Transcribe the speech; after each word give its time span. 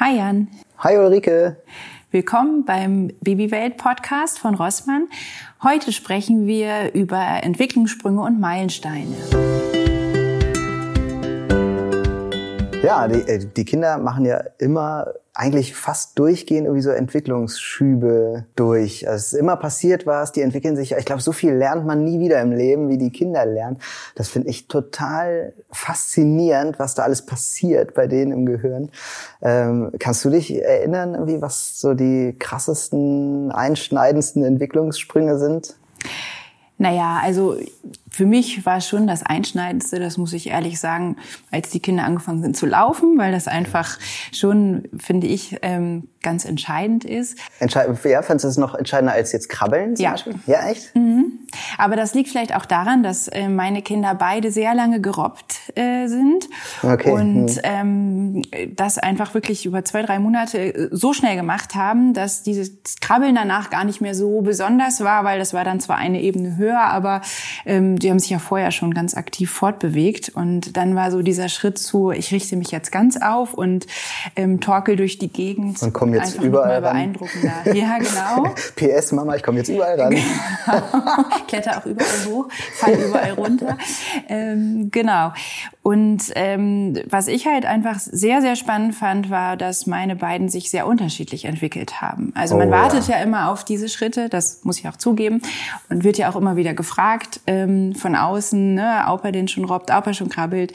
Hi 0.00 0.16
Jan. 0.16 0.46
Hi 0.78 0.96
Ulrike. 0.96 1.56
Willkommen 2.12 2.64
beim 2.64 3.08
Babywelt 3.20 3.78
Podcast 3.78 4.38
von 4.38 4.54
Rossmann. 4.54 5.08
Heute 5.60 5.90
sprechen 5.90 6.46
wir 6.46 6.94
über 6.94 7.42
Entwicklungssprünge 7.42 8.22
und 8.22 8.38
Meilensteine. 8.38 9.16
Ja, 12.82 13.08
die, 13.08 13.20
äh, 13.28 13.44
die 13.44 13.64
Kinder 13.64 13.98
machen 13.98 14.24
ja 14.24 14.42
immer 14.58 15.14
eigentlich 15.34 15.74
fast 15.74 16.18
durchgehend 16.18 16.66
irgendwie 16.66 16.82
so 16.82 16.90
Entwicklungsschübe 16.90 18.44
durch. 18.56 19.08
Also 19.08 19.16
es 19.16 19.32
ist 19.32 19.38
immer 19.38 19.56
passiert 19.56 20.06
was, 20.06 20.32
die 20.32 20.42
entwickeln 20.42 20.74
sich. 20.74 20.92
Ich 20.92 21.04
glaube, 21.04 21.22
so 21.22 21.32
viel 21.32 21.52
lernt 21.52 21.86
man 21.86 22.04
nie 22.04 22.18
wieder 22.18 22.40
im 22.40 22.52
Leben, 22.52 22.88
wie 22.88 22.98
die 22.98 23.10
Kinder 23.10 23.46
lernen. 23.46 23.78
Das 24.16 24.28
finde 24.28 24.48
ich 24.48 24.66
total 24.66 25.54
faszinierend, 25.70 26.78
was 26.78 26.94
da 26.94 27.04
alles 27.04 27.24
passiert 27.24 27.94
bei 27.94 28.08
denen 28.08 28.32
im 28.32 28.46
Gehirn. 28.46 28.90
Ähm, 29.42 29.92
kannst 29.98 30.24
du 30.24 30.30
dich 30.30 30.60
erinnern, 30.60 31.26
wie 31.28 31.40
was 31.40 31.80
so 31.80 31.94
die 31.94 32.34
krassesten, 32.38 33.52
einschneidendsten 33.52 34.44
Entwicklungssprünge 34.44 35.38
sind? 35.38 35.76
Naja, 36.78 37.20
also 37.22 37.56
für 38.18 38.26
mich 38.26 38.66
war 38.66 38.80
schon 38.80 39.06
das 39.06 39.22
Einschneidendste, 39.22 40.00
das 40.00 40.18
muss 40.18 40.32
ich 40.32 40.48
ehrlich 40.48 40.80
sagen, 40.80 41.18
als 41.52 41.70
die 41.70 41.78
Kinder 41.78 42.02
angefangen 42.02 42.42
sind 42.42 42.56
zu 42.56 42.66
laufen, 42.66 43.16
weil 43.16 43.30
das 43.30 43.46
einfach 43.46 43.96
schon, 44.32 44.88
finde 44.98 45.28
ich, 45.28 45.56
ähm, 45.62 46.08
ganz 46.20 46.44
entscheidend 46.44 47.04
ist. 47.04 47.38
Entscheidend, 47.60 48.02
ja, 48.04 48.22
findest 48.22 48.44
du 48.44 48.48
es 48.48 48.56
noch 48.56 48.74
entscheidender 48.74 49.12
als 49.12 49.30
jetzt 49.30 49.48
Krabbeln 49.48 49.94
zum 49.94 50.04
ja. 50.04 50.10
Beispiel? 50.10 50.34
Ja, 50.46 50.68
echt? 50.68 50.94
Mhm. 50.96 51.38
Aber 51.78 51.94
das 51.94 52.12
liegt 52.14 52.28
vielleicht 52.28 52.54
auch 52.54 52.66
daran, 52.66 53.04
dass 53.04 53.28
äh, 53.28 53.48
meine 53.48 53.82
Kinder 53.82 54.14
beide 54.14 54.50
sehr 54.50 54.74
lange 54.74 55.00
gerobbt 55.00 55.54
äh, 55.76 56.08
sind 56.08 56.48
okay. 56.82 57.12
und 57.12 57.56
mhm. 57.56 57.60
ähm, 57.62 58.42
das 58.74 58.98
einfach 58.98 59.34
wirklich 59.34 59.64
über 59.64 59.84
zwei, 59.84 60.02
drei 60.02 60.18
Monate 60.18 60.58
äh, 60.58 60.88
so 60.90 61.12
schnell 61.12 61.36
gemacht 61.36 61.76
haben, 61.76 62.14
dass 62.14 62.42
dieses 62.42 62.72
Krabbeln 63.00 63.36
danach 63.36 63.70
gar 63.70 63.84
nicht 63.84 64.00
mehr 64.00 64.16
so 64.16 64.40
besonders 64.40 65.02
war, 65.02 65.22
weil 65.24 65.38
das 65.38 65.54
war 65.54 65.64
dann 65.64 65.78
zwar 65.78 65.96
eine 65.96 66.20
Ebene 66.20 66.56
höher, 66.56 66.80
aber 66.80 67.22
ähm, 67.64 67.96
die 67.98 68.07
haben 68.10 68.18
sich 68.18 68.30
ja 68.30 68.38
vorher 68.38 68.70
schon 68.70 68.94
ganz 68.94 69.14
aktiv 69.14 69.50
fortbewegt 69.50 70.30
und 70.34 70.76
dann 70.76 70.94
war 70.94 71.10
so 71.10 71.22
dieser 71.22 71.48
Schritt 71.48 71.78
zu, 71.78 72.10
ich 72.10 72.32
richte 72.32 72.56
mich 72.56 72.70
jetzt 72.70 72.92
ganz 72.92 73.16
auf 73.20 73.54
und 73.54 73.86
ähm, 74.36 74.60
torkel 74.60 74.96
durch 74.96 75.18
die 75.18 75.28
Gegend. 75.28 75.82
Und 75.82 75.92
komm 75.92 76.14
jetzt 76.14 76.40
überall 76.40 76.84
ran. 76.84 76.94
beeindruckender. 76.94 77.74
Ja, 77.74 77.98
genau. 77.98 78.54
PS, 78.76 79.12
Mama, 79.12 79.36
ich 79.36 79.42
komme 79.42 79.58
jetzt 79.58 79.68
überall 79.68 80.00
ran. 80.00 80.16
Genau. 80.68 81.24
Kletter 81.46 81.78
auch 81.78 81.86
überall 81.86 82.24
hoch, 82.26 82.48
fall 82.74 82.94
überall 82.94 83.32
runter. 83.32 83.76
Ähm, 84.28 84.90
genau. 84.90 85.32
Und 85.88 86.32
ähm, 86.34 86.98
was 87.08 87.28
ich 87.28 87.46
halt 87.46 87.64
einfach 87.64 87.98
sehr, 87.98 88.42
sehr 88.42 88.56
spannend 88.56 88.94
fand, 88.94 89.30
war, 89.30 89.56
dass 89.56 89.86
meine 89.86 90.16
beiden 90.16 90.50
sich 90.50 90.68
sehr 90.68 90.86
unterschiedlich 90.86 91.46
entwickelt 91.46 92.02
haben. 92.02 92.30
Also 92.34 92.58
man 92.58 92.68
Oh, 92.68 92.72
wartet 92.72 93.08
ja. 93.08 93.16
ja 93.16 93.22
immer 93.22 93.50
auf 93.50 93.64
diese 93.64 93.88
Schritte, 93.88 94.28
das 94.28 94.66
muss 94.66 94.78
ich 94.78 94.86
auch 94.86 94.98
zugeben, 94.98 95.40
und 95.88 96.04
wird 96.04 96.18
ja 96.18 96.28
auch 96.28 96.36
immer 96.36 96.56
wieder 96.56 96.74
gefragt 96.74 97.40
ähm, 97.46 97.94
von 97.94 98.16
außen, 98.16 98.74
ne, 98.74 99.04
ob 99.08 99.24
er 99.24 99.32
den 99.32 99.48
schon 99.48 99.64
robbt, 99.64 99.90
ob 99.90 100.06
er 100.06 100.12
schon 100.12 100.28
krabbelt. 100.28 100.74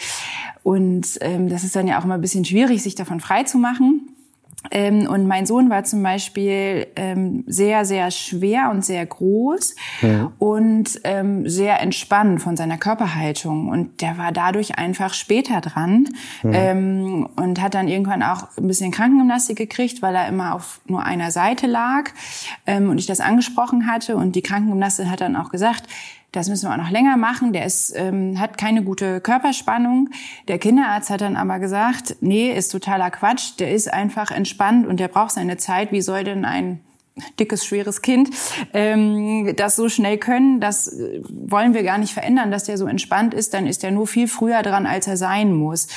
Und 0.64 1.06
ähm, 1.22 1.48
das 1.48 1.64
ist 1.64 1.76
dann 1.76 1.86
ja 1.86 2.00
auch 2.00 2.06
immer 2.06 2.16
ein 2.16 2.22
bisschen 2.22 2.44
schwierig, 2.44 2.82
sich 2.82 2.96
davon 2.96 3.20
frei 3.20 3.44
zu 3.44 3.60
machen. 3.60 4.13
Ähm, 4.72 5.08
und 5.08 5.28
mein 5.28 5.46
Sohn 5.46 5.70
war 5.70 5.84
zum 5.84 6.04
Beispiel 6.04 6.88
ähm, 6.96 7.44
sehr, 7.48 7.86
sehr 7.86 8.12
schwer 8.12 8.70
und 8.72 8.84
sehr 8.84 9.06
groß 9.06 9.76
und 10.40 11.00
ähm, 11.04 11.48
sehr 11.48 11.82
entspannt 11.82 12.42
von 12.42 12.56
seiner 12.56 12.78
Körperhaltung. 12.78 13.70
Und 13.70 14.02
der 14.02 14.18
war 14.18 14.32
dadurch 14.32 14.78
einfach 14.78 15.14
später 15.14 15.62
dran 15.62 16.10
ähm, 16.44 17.28
und 17.36 17.62
hat 17.62 17.74
dann 17.74 17.88
irgendwann 17.88 18.24
auch 18.24 18.48
ein 18.58 18.68
bisschen 18.68 18.92
Krankengymnastik 18.92 19.58
gekriegt, 19.58 20.02
weil 20.02 20.16
er 20.16 20.28
immer 20.28 20.56
auf 20.56 20.82
nur 20.86 21.04
einer 21.04 21.32
Seite 21.32 21.68
lag 21.68 22.10
ähm, 22.66 22.90
und 22.90 22.98
ich 22.98 23.06
das 23.06 23.20
angesprochen 23.20 23.88
hatte. 23.88 24.16
Und 24.16 24.36
die 24.36 24.42
Krankengymnastin 24.42 25.10
hat 25.12 25.22
dann 25.22 25.36
auch 25.36 25.50
gesagt, 25.50 25.88
das 26.34 26.50
müssen 26.50 26.68
wir 26.68 26.74
auch 26.74 26.78
noch 26.78 26.90
länger 26.90 27.16
machen. 27.16 27.54
Der 27.54 27.66
ist, 27.66 27.94
ähm, 27.96 28.40
hat 28.40 28.58
keine 28.58 28.84
gute 28.84 29.22
Körperspannung. 29.22 30.10
Der 30.48 30.58
Kinderarzt 30.60 31.10
hat 31.10 31.22
dann 31.22 31.38
aber 31.38 31.60
gesagt, 31.60 32.18
nee, 32.22 32.52
ist 32.52 32.70
totaler 32.70 33.12
Quatsch. 33.12 33.60
Der 33.60 33.72
ist 33.72 33.94
einfach 33.94 34.32
entspannt 34.32 34.88
und 34.88 35.00
der 35.00 35.08
braucht 35.08 35.32
seine 35.32 35.58
Zeit. 35.58 35.92
Wie 35.92 36.02
soll 36.02 36.24
denn 36.24 36.44
ein 36.44 36.82
dickes, 37.40 37.66
schweres 37.66 38.02
Kind 38.02 38.30
ähm, 38.74 39.54
das 39.56 39.76
so 39.76 39.90
schnell 39.90 40.18
können? 40.18 40.60
Das 40.60 40.88
äh, 40.88 41.22
wollen 41.30 41.74
wir 41.74 41.84
gar 41.84 41.98
nicht 41.98 42.14
verändern, 42.14 42.52
dass 42.52 42.64
der 42.64 42.78
so 42.78 42.88
entspannt 42.88 43.34
ist. 43.34 43.54
Dann 43.54 43.68
ist 43.68 43.84
er 43.84 43.92
nur 43.92 44.08
viel 44.08 44.28
früher 44.28 44.62
dran, 44.64 44.86
als 44.86 45.08
er 45.08 45.18
sein 45.18 45.54
muss. 45.54 45.88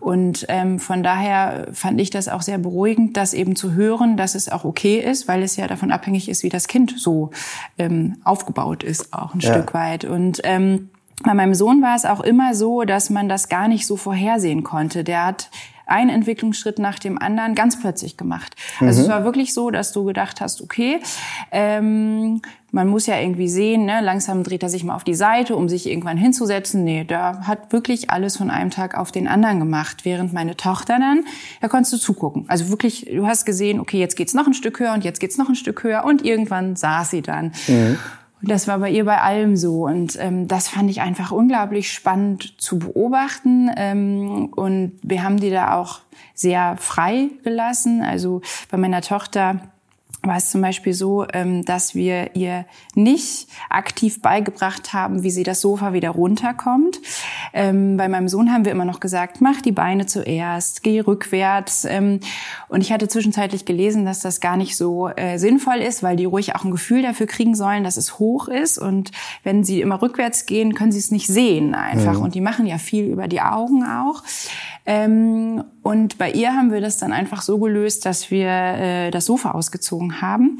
Und 0.00 0.46
ähm, 0.48 0.78
von 0.78 1.02
daher 1.02 1.68
fand 1.72 2.00
ich 2.00 2.10
das 2.10 2.28
auch 2.28 2.42
sehr 2.42 2.58
beruhigend, 2.58 3.16
das 3.16 3.32
eben 3.34 3.56
zu 3.56 3.72
hören, 3.72 4.16
dass 4.16 4.34
es 4.34 4.50
auch 4.50 4.64
okay 4.64 4.98
ist, 4.98 5.28
weil 5.28 5.42
es 5.42 5.56
ja 5.56 5.66
davon 5.66 5.90
abhängig 5.92 6.28
ist, 6.28 6.42
wie 6.42 6.48
das 6.48 6.68
Kind 6.68 6.94
so 6.98 7.30
ähm, 7.78 8.16
aufgebaut 8.24 8.82
ist, 8.84 9.12
auch 9.12 9.34
ein 9.34 9.40
Ja. 9.40 9.54
Stück 9.54 9.74
weit. 9.74 10.04
Und 10.04 10.40
ähm, 10.44 10.90
bei 11.22 11.34
meinem 11.34 11.54
Sohn 11.54 11.82
war 11.82 11.96
es 11.96 12.04
auch 12.06 12.20
immer 12.20 12.54
so, 12.54 12.82
dass 12.84 13.10
man 13.10 13.28
das 13.28 13.48
gar 13.48 13.68
nicht 13.68 13.86
so 13.86 13.96
vorhersehen 13.96 14.62
konnte. 14.64 15.04
Der 15.04 15.26
hat 15.26 15.50
einen 15.90 16.10
Entwicklungsschritt 16.10 16.78
nach 16.78 16.98
dem 16.98 17.18
anderen 17.18 17.54
ganz 17.54 17.80
plötzlich 17.80 18.16
gemacht. 18.16 18.54
Also 18.80 19.02
es 19.02 19.08
war 19.08 19.24
wirklich 19.24 19.52
so, 19.54 19.70
dass 19.70 19.92
du 19.92 20.04
gedacht 20.04 20.40
hast, 20.40 20.62
okay, 20.62 21.00
ähm, 21.50 22.40
man 22.72 22.88
muss 22.88 23.06
ja 23.06 23.18
irgendwie 23.18 23.48
sehen, 23.48 23.84
ne, 23.84 24.00
langsam 24.00 24.44
dreht 24.44 24.62
er 24.62 24.68
sich 24.68 24.84
mal 24.84 24.94
auf 24.94 25.04
die 25.04 25.14
Seite, 25.14 25.56
um 25.56 25.68
sich 25.68 25.88
irgendwann 25.88 26.16
hinzusetzen. 26.16 26.84
Nee, 26.84 27.04
der 27.04 27.46
hat 27.46 27.72
wirklich 27.72 28.10
alles 28.10 28.36
von 28.36 28.50
einem 28.50 28.70
Tag 28.70 28.96
auf 28.96 29.10
den 29.10 29.26
anderen 29.26 29.58
gemacht. 29.58 30.04
Während 30.04 30.32
meine 30.32 30.56
Tochter 30.56 30.98
dann, 30.98 31.24
da 31.60 31.68
konntest 31.68 31.92
du 31.92 31.96
zugucken. 31.96 32.44
Also 32.48 32.68
wirklich, 32.68 33.06
du 33.12 33.26
hast 33.26 33.44
gesehen, 33.44 33.80
okay, 33.80 33.98
jetzt 33.98 34.16
geht's 34.16 34.34
noch 34.34 34.46
ein 34.46 34.54
Stück 34.54 34.78
höher 34.78 34.92
und 34.92 35.04
jetzt 35.04 35.20
geht's 35.20 35.36
noch 35.36 35.48
ein 35.48 35.56
Stück 35.56 35.82
höher 35.82 36.04
und 36.04 36.24
irgendwann 36.24 36.76
saß 36.76 37.10
sie 37.10 37.22
dann. 37.22 37.52
Und 38.42 38.50
das 38.50 38.66
war 38.68 38.78
bei 38.78 38.90
ihr 38.90 39.04
bei 39.04 39.20
allem 39.20 39.56
so. 39.56 39.86
Und 39.86 40.18
ähm, 40.18 40.48
das 40.48 40.68
fand 40.68 40.90
ich 40.90 41.00
einfach 41.00 41.30
unglaublich 41.30 41.92
spannend 41.92 42.60
zu 42.60 42.78
beobachten. 42.78 43.70
Ähm, 43.76 44.52
und 44.56 44.98
wir 45.02 45.22
haben 45.22 45.38
die 45.38 45.50
da 45.50 45.76
auch 45.76 46.00
sehr 46.34 46.76
frei 46.78 47.28
gelassen. 47.44 48.02
Also 48.02 48.40
bei 48.70 48.78
meiner 48.78 49.02
Tochter 49.02 49.60
war 50.22 50.36
es 50.36 50.50
zum 50.50 50.60
Beispiel 50.60 50.92
so, 50.92 51.26
ähm, 51.32 51.64
dass 51.64 51.94
wir 51.94 52.36
ihr 52.36 52.66
nicht 52.94 53.48
aktiv 53.70 54.20
beigebracht 54.20 54.92
haben, 54.92 55.22
wie 55.22 55.30
sie 55.30 55.42
das 55.42 55.60
Sofa 55.60 55.92
wieder 55.92 56.10
runterkommt. 56.10 57.00
Ähm, 57.52 57.96
bei 57.96 58.08
meinem 58.08 58.28
Sohn 58.28 58.52
haben 58.52 58.64
wir 58.64 58.72
immer 58.72 58.84
noch 58.84 59.00
gesagt, 59.00 59.40
mach 59.40 59.60
die 59.62 59.72
Beine 59.72 60.06
zuerst, 60.06 60.82
geh 60.82 61.00
rückwärts. 61.00 61.84
Ähm, 61.84 62.20
und 62.68 62.82
ich 62.82 62.92
hatte 62.92 63.08
zwischenzeitlich 63.08 63.64
gelesen, 63.64 64.04
dass 64.04 64.20
das 64.20 64.40
gar 64.40 64.56
nicht 64.56 64.76
so 64.76 65.08
äh, 65.08 65.38
sinnvoll 65.38 65.76
ist, 65.76 66.02
weil 66.02 66.16
die 66.16 66.26
ruhig 66.26 66.54
auch 66.54 66.64
ein 66.64 66.70
Gefühl 66.70 67.02
dafür 67.02 67.26
kriegen 67.26 67.54
sollen, 67.54 67.84
dass 67.84 67.96
es 67.96 68.18
hoch 68.18 68.48
ist. 68.48 68.78
Und 68.78 69.12
wenn 69.42 69.64
sie 69.64 69.80
immer 69.80 70.02
rückwärts 70.02 70.44
gehen, 70.44 70.74
können 70.74 70.92
sie 70.92 70.98
es 70.98 71.10
nicht 71.10 71.28
sehen 71.28 71.74
einfach. 71.74 72.20
Und 72.20 72.34
die 72.34 72.40
machen 72.40 72.66
ja 72.66 72.78
viel 72.78 73.06
über 73.06 73.26
die 73.26 73.40
Augen 73.40 73.84
auch. 73.84 74.22
Ähm, 74.90 75.62
und 75.82 76.18
bei 76.18 76.32
ihr 76.32 76.52
haben 76.52 76.72
wir 76.72 76.80
das 76.80 76.98
dann 76.98 77.12
einfach 77.12 77.42
so 77.42 77.60
gelöst, 77.60 78.06
dass 78.06 78.32
wir 78.32 78.48
äh, 78.48 79.10
das 79.12 79.24
Sofa 79.24 79.52
ausgezogen 79.52 80.20
haben. 80.20 80.56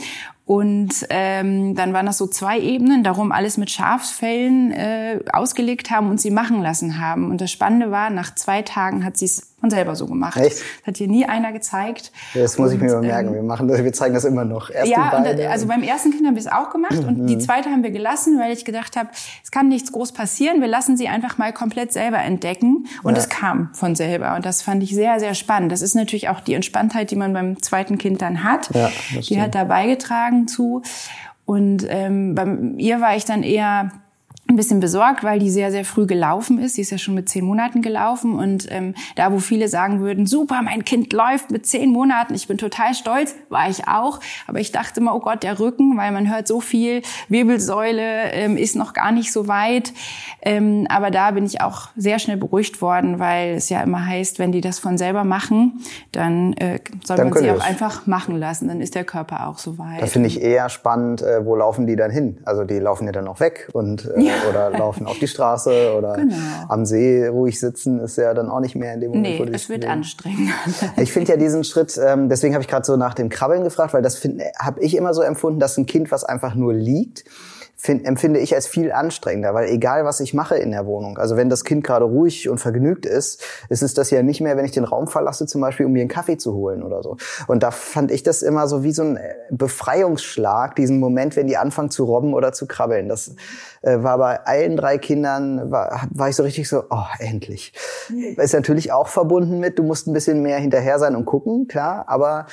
Und 0.46 0.90
ähm, 1.10 1.74
dann 1.74 1.92
waren 1.92 2.06
das 2.06 2.18
so 2.18 2.28
zwei 2.28 2.60
Ebenen, 2.60 3.02
darum 3.02 3.32
alles 3.32 3.56
mit 3.56 3.70
Schafsfällen 3.70 4.70
äh, 4.70 5.18
ausgelegt 5.32 5.90
haben 5.90 6.10
und 6.10 6.20
sie 6.20 6.30
machen 6.30 6.62
lassen 6.62 7.00
haben. 7.00 7.28
Und 7.28 7.40
das 7.40 7.50
Spannende 7.50 7.90
war, 7.90 8.08
nach 8.10 8.32
zwei 8.36 8.62
Tagen 8.62 9.04
hat 9.04 9.16
sie 9.16 9.24
es 9.24 9.56
von 9.60 9.70
selber 9.70 9.94
so 9.94 10.06
gemacht. 10.06 10.36
Echt? 10.38 10.58
Das 10.58 10.86
hat 10.86 11.00
ihr 11.00 11.08
nie 11.08 11.26
einer 11.26 11.52
gezeigt. 11.52 12.12
Das 12.34 12.58
muss 12.58 12.72
ich 12.72 12.80
mir 12.80 12.86
Und, 12.96 13.02
mal 13.02 13.06
merken. 13.06 13.28
ähm, 13.28 13.34
Wir 13.34 13.42
machen 13.42 13.68
das, 13.68 13.82
wir 13.84 13.92
zeigen 13.92 14.14
das 14.14 14.24
immer 14.24 14.44
noch. 14.44 14.70
Erst 14.70 14.90
ja, 14.90 15.16
und, 15.16 15.24
Beine. 15.24 15.48
also 15.50 15.66
beim 15.66 15.82
ersten 15.82 16.10
Kind 16.10 16.26
haben 16.26 16.34
wir 16.34 16.40
es 16.40 16.46
auch 16.50 16.70
gemacht 16.70 16.98
und 17.06 17.26
die 17.26 17.38
zweite 17.38 17.68
haben 17.70 17.82
wir 17.82 17.90
gelassen, 17.90 18.38
weil 18.40 18.52
ich 18.52 18.64
gedacht 18.64 18.96
habe, 18.96 19.10
es 19.44 19.50
kann 19.50 19.68
nichts 19.68 19.92
groß 19.92 20.12
passieren. 20.12 20.60
Wir 20.60 20.68
lassen 20.68 20.96
sie 20.96 21.08
einfach 21.08 21.38
mal 21.38 21.52
komplett 21.52 21.92
selber 21.92 22.18
entdecken. 22.18 22.86
Und 23.02 23.14
Ja. 23.14 23.18
es 23.20 23.28
kam 23.28 23.70
von 23.74 23.94
selber. 23.94 24.34
Und 24.36 24.44
das 24.46 24.62
fand 24.62 24.82
ich 24.82 24.94
sehr, 24.94 25.20
sehr 25.20 25.34
spannend. 25.34 25.70
Das 25.72 25.82
ist 25.82 25.94
natürlich 25.94 26.28
auch 26.28 26.40
die 26.40 26.54
Entspanntheit, 26.54 27.10
die 27.10 27.16
man 27.16 27.32
beim 27.32 27.60
zweiten 27.62 27.98
Kind 27.98 28.22
dann 28.22 28.42
hat. 28.44 28.70
Ja, 28.74 28.90
das 29.14 29.26
die 29.26 29.40
hat 29.40 29.54
da 29.54 29.64
beigetragen 29.64 30.48
zu. 30.48 30.82
Und 31.44 31.84
ähm, 31.88 32.34
bei 32.34 32.46
ihr 32.78 33.00
war 33.00 33.16
ich 33.16 33.24
dann 33.24 33.42
eher 33.42 33.90
bisschen 34.60 34.80
besorgt, 34.80 35.24
weil 35.24 35.38
die 35.38 35.50
sehr, 35.50 35.70
sehr 35.70 35.86
früh 35.86 36.04
gelaufen 36.06 36.58
ist. 36.58 36.74
Sie 36.74 36.82
ist 36.82 36.90
ja 36.90 36.98
schon 36.98 37.14
mit 37.14 37.30
zehn 37.30 37.44
Monaten 37.44 37.80
gelaufen. 37.80 38.38
Und 38.38 38.66
ähm, 38.70 38.94
da, 39.16 39.32
wo 39.32 39.38
viele 39.38 39.68
sagen 39.68 40.00
würden, 40.00 40.26
super, 40.26 40.60
mein 40.62 40.84
Kind 40.84 41.14
läuft 41.14 41.50
mit 41.50 41.64
zehn 41.66 41.90
Monaten, 41.90 42.34
ich 42.34 42.46
bin 42.46 42.58
total 42.58 42.92
stolz, 42.94 43.34
war 43.48 43.70
ich 43.70 43.88
auch. 43.88 44.20
Aber 44.46 44.60
ich 44.60 44.70
dachte 44.70 45.00
immer, 45.00 45.14
oh 45.14 45.20
Gott, 45.20 45.42
der 45.42 45.58
Rücken, 45.58 45.96
weil 45.96 46.12
man 46.12 46.30
hört 46.30 46.46
so 46.46 46.60
viel, 46.60 47.00
Wirbelsäule 47.28 48.32
ähm, 48.32 48.56
ist 48.58 48.76
noch 48.76 48.92
gar 48.92 49.12
nicht 49.12 49.32
so 49.32 49.48
weit. 49.48 49.92
Ähm, 50.42 50.86
aber 50.90 51.10
da 51.10 51.30
bin 51.30 51.46
ich 51.46 51.60
auch 51.62 51.88
sehr 51.96 52.18
schnell 52.18 52.36
beruhigt 52.36 52.82
worden, 52.82 53.18
weil 53.18 53.54
es 53.54 53.70
ja 53.70 53.82
immer 53.82 54.04
heißt, 54.06 54.38
wenn 54.38 54.52
die 54.52 54.60
das 54.60 54.78
von 54.78 54.98
selber 54.98 55.24
machen, 55.24 55.80
dann 56.12 56.52
äh, 56.54 56.80
soll 57.04 57.16
Dann 57.16 57.30
man 57.30 57.38
sie 57.38 57.44
die 57.44 57.50
auch 57.50 57.56
es. 57.56 57.62
einfach 57.62 58.06
machen 58.06 58.36
lassen. 58.36 58.68
Dann 58.68 58.80
ist 58.80 58.94
der 58.94 59.04
Körper 59.04 59.46
auch 59.48 59.58
so 59.58 59.78
weit. 59.78 60.02
Das 60.02 60.12
finde 60.12 60.28
ich 60.28 60.42
eher 60.42 60.68
spannend, 60.68 61.22
äh, 61.22 61.44
wo 61.46 61.56
laufen 61.56 61.86
die 61.86 61.96
dann 61.96 62.10
hin? 62.10 62.38
Also 62.44 62.64
die 62.64 62.78
laufen 62.78 63.06
ja 63.06 63.12
dann 63.12 63.26
auch 63.26 63.40
weg 63.40 63.68
und 63.72 64.04
äh, 64.16 64.20
Ja. 64.20 64.34
Oder 64.50 64.70
laufen 64.78 65.06
auf 65.06 65.18
die 65.18 65.28
Straße 65.28 65.94
oder 65.96 66.14
Genau. 66.16 66.36
am 66.68 66.84
See 66.84 67.26
ruhig 67.26 67.58
sitzen, 67.58 68.00
ist 68.00 68.16
ja 68.16 68.34
dann 68.34 68.50
auch 68.50 68.60
nicht 68.60 68.74
mehr 68.74 68.92
in 68.94 69.00
dem 69.00 69.10
Moment. 69.12 69.40
Nee, 69.40 69.46
wo 69.46 69.50
es 69.52 69.68
wird 69.68 69.86
anstrengend. 69.86 70.50
ich 70.96 71.12
finde 71.12 71.32
ja 71.32 71.36
diesen 71.38 71.64
Schritt, 71.64 71.98
ähm, 72.04 72.28
deswegen 72.28 72.54
habe 72.54 72.62
ich 72.62 72.68
gerade 72.68 72.84
so 72.84 72.96
nach 72.96 73.14
dem 73.14 73.28
Krabbeln 73.28 73.64
gefragt, 73.64 73.94
weil 73.94 74.02
das 74.02 74.20
habe 74.58 74.80
ich 74.80 74.96
immer 74.96 75.14
so 75.14 75.22
empfunden, 75.22 75.60
dass 75.60 75.76
ein 75.78 75.86
Kind, 75.86 76.10
was 76.10 76.24
einfach 76.24 76.54
nur 76.54 76.74
liegt, 76.74 77.24
find, 77.80 78.04
empfinde 78.04 78.40
ich 78.40 78.54
als 78.54 78.66
viel 78.66 78.92
anstrengender, 78.92 79.54
weil 79.54 79.68
egal 79.70 80.04
was 80.04 80.20
ich 80.20 80.34
mache 80.34 80.56
in 80.56 80.70
der 80.70 80.86
Wohnung, 80.86 81.16
also 81.16 81.36
wenn 81.36 81.48
das 81.48 81.64
Kind 81.64 81.82
gerade 81.82 82.04
ruhig 82.04 82.48
und 82.48 82.58
vergnügt 82.58 83.06
ist, 83.06 83.42
ist 83.70 83.82
es 83.82 83.94
das 83.94 84.10
ja 84.10 84.22
nicht 84.22 84.40
mehr, 84.40 84.56
wenn 84.56 84.64
ich 84.64 84.72
den 84.72 84.84
Raum 84.84 85.08
verlasse, 85.08 85.46
zum 85.46 85.60
Beispiel, 85.60 85.86
um 85.86 85.92
mir 85.92 86.00
einen 86.00 86.08
Kaffee 86.08 86.36
zu 86.36 86.54
holen 86.54 86.82
oder 86.82 87.02
so. 87.02 87.16
Und 87.46 87.62
da 87.62 87.70
fand 87.70 88.10
ich 88.10 88.22
das 88.22 88.42
immer 88.42 88.68
so 88.68 88.82
wie 88.82 88.92
so 88.92 89.02
ein 89.02 89.16
äh, 89.16 89.34
Befreiungsschlag, 89.50 90.76
diesen 90.76 91.00
Moment, 91.00 91.36
wenn 91.36 91.46
die 91.46 91.56
anfangen 91.56 91.90
zu 91.90 92.04
robben 92.04 92.34
oder 92.34 92.52
zu 92.52 92.66
krabbeln. 92.66 93.08
Das 93.08 93.34
äh, 93.82 94.02
war 94.02 94.18
bei 94.18 94.44
allen 94.44 94.76
drei 94.76 94.98
Kindern, 94.98 95.70
war, 95.70 96.02
war 96.10 96.28
ich 96.28 96.36
so 96.36 96.42
richtig 96.42 96.68
so, 96.68 96.84
oh, 96.90 97.06
endlich. 97.18 97.72
Ist 98.36 98.52
natürlich 98.52 98.92
auch 98.92 99.08
verbunden 99.08 99.58
mit, 99.58 99.78
du 99.78 99.82
musst 99.82 100.06
ein 100.06 100.12
bisschen 100.12 100.42
mehr 100.42 100.58
hinterher 100.58 100.98
sein 100.98 101.16
und 101.16 101.24
gucken, 101.24 101.66
klar, 101.66 102.04
aber 102.08 102.46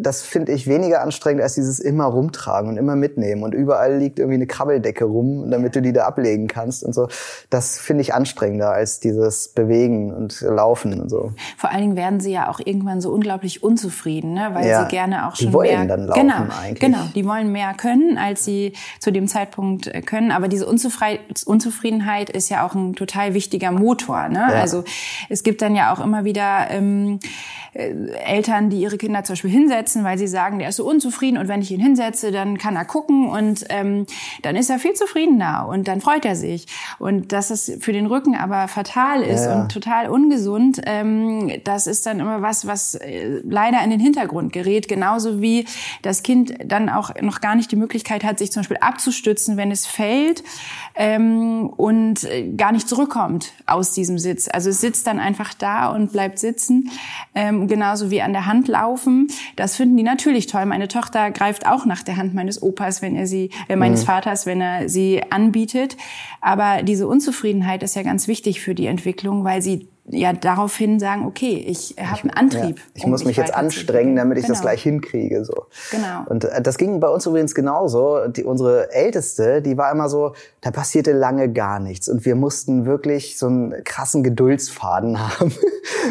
das 0.00 0.22
finde 0.22 0.52
ich 0.52 0.68
weniger 0.68 1.02
anstrengend 1.02 1.42
als 1.42 1.54
dieses 1.54 1.80
immer 1.80 2.04
rumtragen 2.04 2.70
und 2.70 2.76
immer 2.76 2.94
mitnehmen 2.94 3.42
und 3.42 3.52
überall 3.52 3.98
liegt 3.98 4.20
irgendwie 4.20 4.36
eine 4.36 4.46
Krabbeldecke 4.46 5.04
rum, 5.04 5.50
damit 5.50 5.74
du 5.74 5.82
die 5.82 5.92
da 5.92 6.06
ablegen 6.06 6.46
kannst 6.46 6.84
und 6.84 6.94
so. 6.94 7.08
Das 7.50 7.78
finde 7.78 8.02
ich 8.02 8.14
anstrengender 8.14 8.70
als 8.70 9.00
dieses 9.00 9.48
Bewegen 9.48 10.14
und 10.14 10.40
Laufen 10.40 11.00
und 11.00 11.08
so. 11.08 11.32
Vor 11.56 11.70
allen 11.70 11.80
Dingen 11.80 11.96
werden 11.96 12.20
sie 12.20 12.32
ja 12.32 12.48
auch 12.48 12.60
irgendwann 12.64 13.00
so 13.00 13.10
unglaublich 13.10 13.62
unzufrieden, 13.64 14.34
ne? 14.34 14.50
weil 14.52 14.68
Ja, 14.68 14.84
sie 14.84 14.88
gerne 14.88 15.26
auch 15.26 15.34
die 15.34 15.44
schon 15.44 15.52
wollen 15.52 15.70
mehr 15.70 15.86
dann 15.86 16.06
laufen 16.06 16.20
genau, 16.20 16.34
eigentlich. 16.62 16.80
genau, 16.80 17.02
die 17.14 17.26
wollen 17.26 17.50
mehr 17.50 17.74
können, 17.74 18.18
als 18.18 18.44
sie 18.44 18.74
zu 19.00 19.10
dem 19.10 19.26
Zeitpunkt 19.26 19.88
äh, 19.88 20.00
können. 20.00 20.30
Aber 20.30 20.46
diese 20.46 20.66
Unzufrei 20.66 21.18
Unzufriedenheit 21.44 22.30
ist 22.30 22.50
ja 22.50 22.64
auch 22.64 22.74
ein 22.74 22.94
total 22.94 23.34
wichtiger 23.34 23.72
Motor. 23.72 24.28
Ne? 24.28 24.38
Ja. 24.38 24.60
Also 24.60 24.84
es 25.28 25.42
gibt 25.42 25.60
dann 25.60 25.74
ja 25.74 25.92
auch 25.92 26.00
immer 26.00 26.24
wieder 26.24 26.70
ähm, 26.70 27.18
äh, 27.74 27.92
Eltern, 28.26 28.70
die 28.70 28.80
ihre 28.80 28.96
Kinder 28.98 29.24
zum 29.24 29.34
Beispiel 29.34 29.50
hinsetzen, 29.50 29.87
weil 29.96 30.18
sie 30.18 30.28
sagen, 30.28 30.58
der 30.58 30.68
ist 30.68 30.76
so 30.76 30.84
unzufrieden 30.84 31.38
und 31.38 31.48
wenn 31.48 31.62
ich 31.62 31.70
ihn 31.70 31.80
hinsetze, 31.80 32.32
dann 32.32 32.58
kann 32.58 32.76
er 32.76 32.84
gucken 32.84 33.28
und 33.28 33.64
ähm, 33.68 34.06
dann 34.42 34.56
ist 34.56 34.70
er 34.70 34.78
viel 34.78 34.94
zufriedener 34.94 35.66
und 35.68 35.88
dann 35.88 36.00
freut 36.00 36.24
er 36.24 36.36
sich. 36.36 36.66
Und 36.98 37.32
dass 37.32 37.50
es 37.50 37.72
für 37.80 37.92
den 37.92 38.06
Rücken 38.06 38.34
aber 38.34 38.68
fatal 38.68 39.22
ist 39.22 39.44
Ja, 39.44 39.50
ja. 39.50 39.62
und 39.62 39.72
total 39.72 40.08
ungesund, 40.08 40.80
ähm, 40.84 41.50
das 41.64 41.86
ist 41.86 42.06
dann 42.06 42.20
immer 42.20 42.42
was, 42.42 42.66
was 42.66 42.94
äh, 42.94 43.40
leider 43.44 43.82
in 43.82 43.90
den 43.90 44.00
Hintergrund 44.00 44.52
gerät. 44.52 44.88
Genauso 44.88 45.40
wie 45.40 45.66
das 46.02 46.22
Kind 46.22 46.54
dann 46.64 46.88
auch 46.88 47.10
noch 47.20 47.40
gar 47.40 47.54
nicht 47.54 47.70
die 47.72 47.76
Möglichkeit 47.76 48.24
hat, 48.24 48.38
sich 48.38 48.52
zum 48.52 48.60
Beispiel 48.60 48.78
abzustützen, 48.80 49.56
wenn 49.56 49.70
es 49.70 49.86
fällt 49.86 50.42
ähm, 50.94 51.68
und 51.68 52.24
äh, 52.24 52.52
gar 52.52 52.72
nicht 52.72 52.88
zurückkommt 52.88 53.52
aus 53.66 53.92
diesem 53.92 54.18
Sitz. 54.18 54.48
Also 54.52 54.70
es 54.70 54.80
sitzt 54.80 55.06
dann 55.06 55.18
einfach 55.18 55.54
da 55.54 55.88
und 55.88 56.12
bleibt 56.12 56.38
sitzen, 56.38 56.90
ähm, 57.34 57.68
genauso 57.68 58.10
wie 58.10 58.22
an 58.22 58.32
der 58.32 58.46
Hand 58.46 58.68
laufen. 58.68 59.28
Das 59.56 59.76
finden 59.78 59.96
die 59.96 60.02
natürlich 60.02 60.46
toll. 60.46 60.66
Meine 60.66 60.88
Tochter 60.88 61.30
greift 61.30 61.66
auch 61.66 61.86
nach 61.86 62.02
der 62.02 62.18
Hand 62.18 62.34
meines 62.34 62.62
Opas, 62.62 63.00
wenn 63.00 63.16
er 63.16 63.26
sie, 63.26 63.50
äh, 63.68 63.76
meines 63.76 64.04
Vaters, 64.04 64.44
wenn 64.44 64.60
er 64.60 64.90
sie 64.90 65.22
anbietet. 65.30 65.96
Aber 66.42 66.82
diese 66.82 67.08
Unzufriedenheit 67.08 67.82
ist 67.82 67.96
ja 67.96 68.02
ganz 68.02 68.28
wichtig 68.28 68.60
für 68.60 68.74
die 68.74 68.86
Entwicklung, 68.86 69.44
weil 69.44 69.62
sie 69.62 69.88
ja 70.10 70.32
daraufhin 70.32 70.98
sagen, 70.98 71.26
okay, 71.26 71.64
ich 71.66 71.96
habe 72.00 72.22
einen 72.22 72.30
Antrieb. 72.30 72.78
Ja, 72.78 72.84
ich 72.94 73.04
um 73.04 73.10
muss 73.10 73.24
mich 73.24 73.36
jetzt 73.36 73.54
anstrengen, 73.54 74.16
damit 74.16 74.38
ich 74.38 74.46
das 74.46 74.58
Genau. 74.58 74.70
gleich 74.70 74.82
hinkriege. 74.82 75.44
So. 75.44 75.66
Genau. 75.90 76.24
Und 76.26 76.44
äh, 76.44 76.62
das 76.62 76.78
ging 76.78 77.00
bei 77.00 77.08
uns 77.08 77.26
übrigens 77.26 77.54
genauso. 77.54 78.26
Die, 78.28 78.44
unsere 78.44 78.92
Älteste, 78.92 79.62
die 79.62 79.76
war 79.76 79.92
immer 79.92 80.08
so, 80.08 80.34
da 80.60 80.70
passierte 80.70 81.12
lange 81.12 81.52
gar 81.52 81.78
nichts. 81.80 82.08
Und 82.08 82.24
wir 82.24 82.34
mussten 82.34 82.86
wirklich 82.86 83.38
so 83.38 83.46
einen 83.46 83.84
krassen 83.84 84.22
Geduldsfaden 84.22 85.18
haben, 85.38 85.52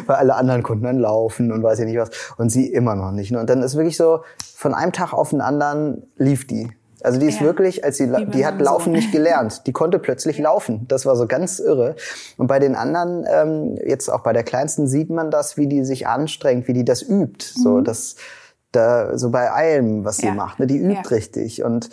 weil 0.05 0.15
alle 0.15 0.35
anderen 0.35 0.63
konnten 0.63 0.85
dann 0.85 0.99
laufen 0.99 1.51
und 1.51 1.63
weiß 1.63 1.79
ich 1.79 1.85
nicht 1.85 1.97
was. 1.97 2.09
Und 2.37 2.49
sie 2.49 2.71
immer 2.71 2.95
noch 2.95 3.11
nicht. 3.11 3.35
Und 3.35 3.49
dann 3.49 3.61
ist 3.61 3.75
wirklich 3.75 3.97
so, 3.97 4.21
von 4.55 4.73
einem 4.73 4.91
Tag 4.91 5.13
auf 5.13 5.29
den 5.31 5.41
anderen 5.41 6.03
lief 6.17 6.47
die. 6.47 6.69
Also 7.03 7.19
die 7.19 7.27
ist 7.27 7.39
Ja. 7.39 7.45
wirklich, 7.45 7.83
als 7.83 7.97
sie, 7.97 8.11
die 8.33 8.45
hat 8.45 8.59
Laufen 8.59 8.85
Sohn. 8.85 8.93
nicht 8.93 9.11
gelernt. 9.11 9.61
Die 9.67 9.71
konnte 9.73 9.99
plötzlich 9.99 10.39
laufen. 10.39 10.85
Das 10.87 11.05
war 11.05 11.15
so 11.15 11.27
ganz 11.27 11.59
irre. 11.59 11.95
Und 12.37 12.47
bei 12.47 12.57
den 12.59 12.75
anderen, 12.75 13.25
ähm, 13.29 13.77
jetzt 13.85 14.09
auch 14.09 14.21
bei 14.21 14.33
der 14.33 14.43
Kleinsten, 14.43 14.87
sieht 14.87 15.09
man 15.11 15.29
das, 15.29 15.57
wie 15.57 15.67
die 15.67 15.83
sich 15.85 16.07
anstrengt, 16.07 16.67
wie 16.67 16.73
die 16.73 16.85
das 16.85 17.01
übt. 17.03 17.45
So, 17.55 17.81
das, 17.81 18.15
da, 18.71 19.17
so 19.17 19.29
bei 19.29 19.51
allem, 19.51 20.05
was 20.05 20.17
sie 20.17 20.23
Mhm. 20.25 20.29
Ja. 20.29 20.33
macht. 20.35 20.59
Ne? 20.59 20.67
Die 20.67 20.77
übt 20.77 20.93
Ja. 21.03 21.09
richtig. 21.09 21.63
Und 21.63 21.89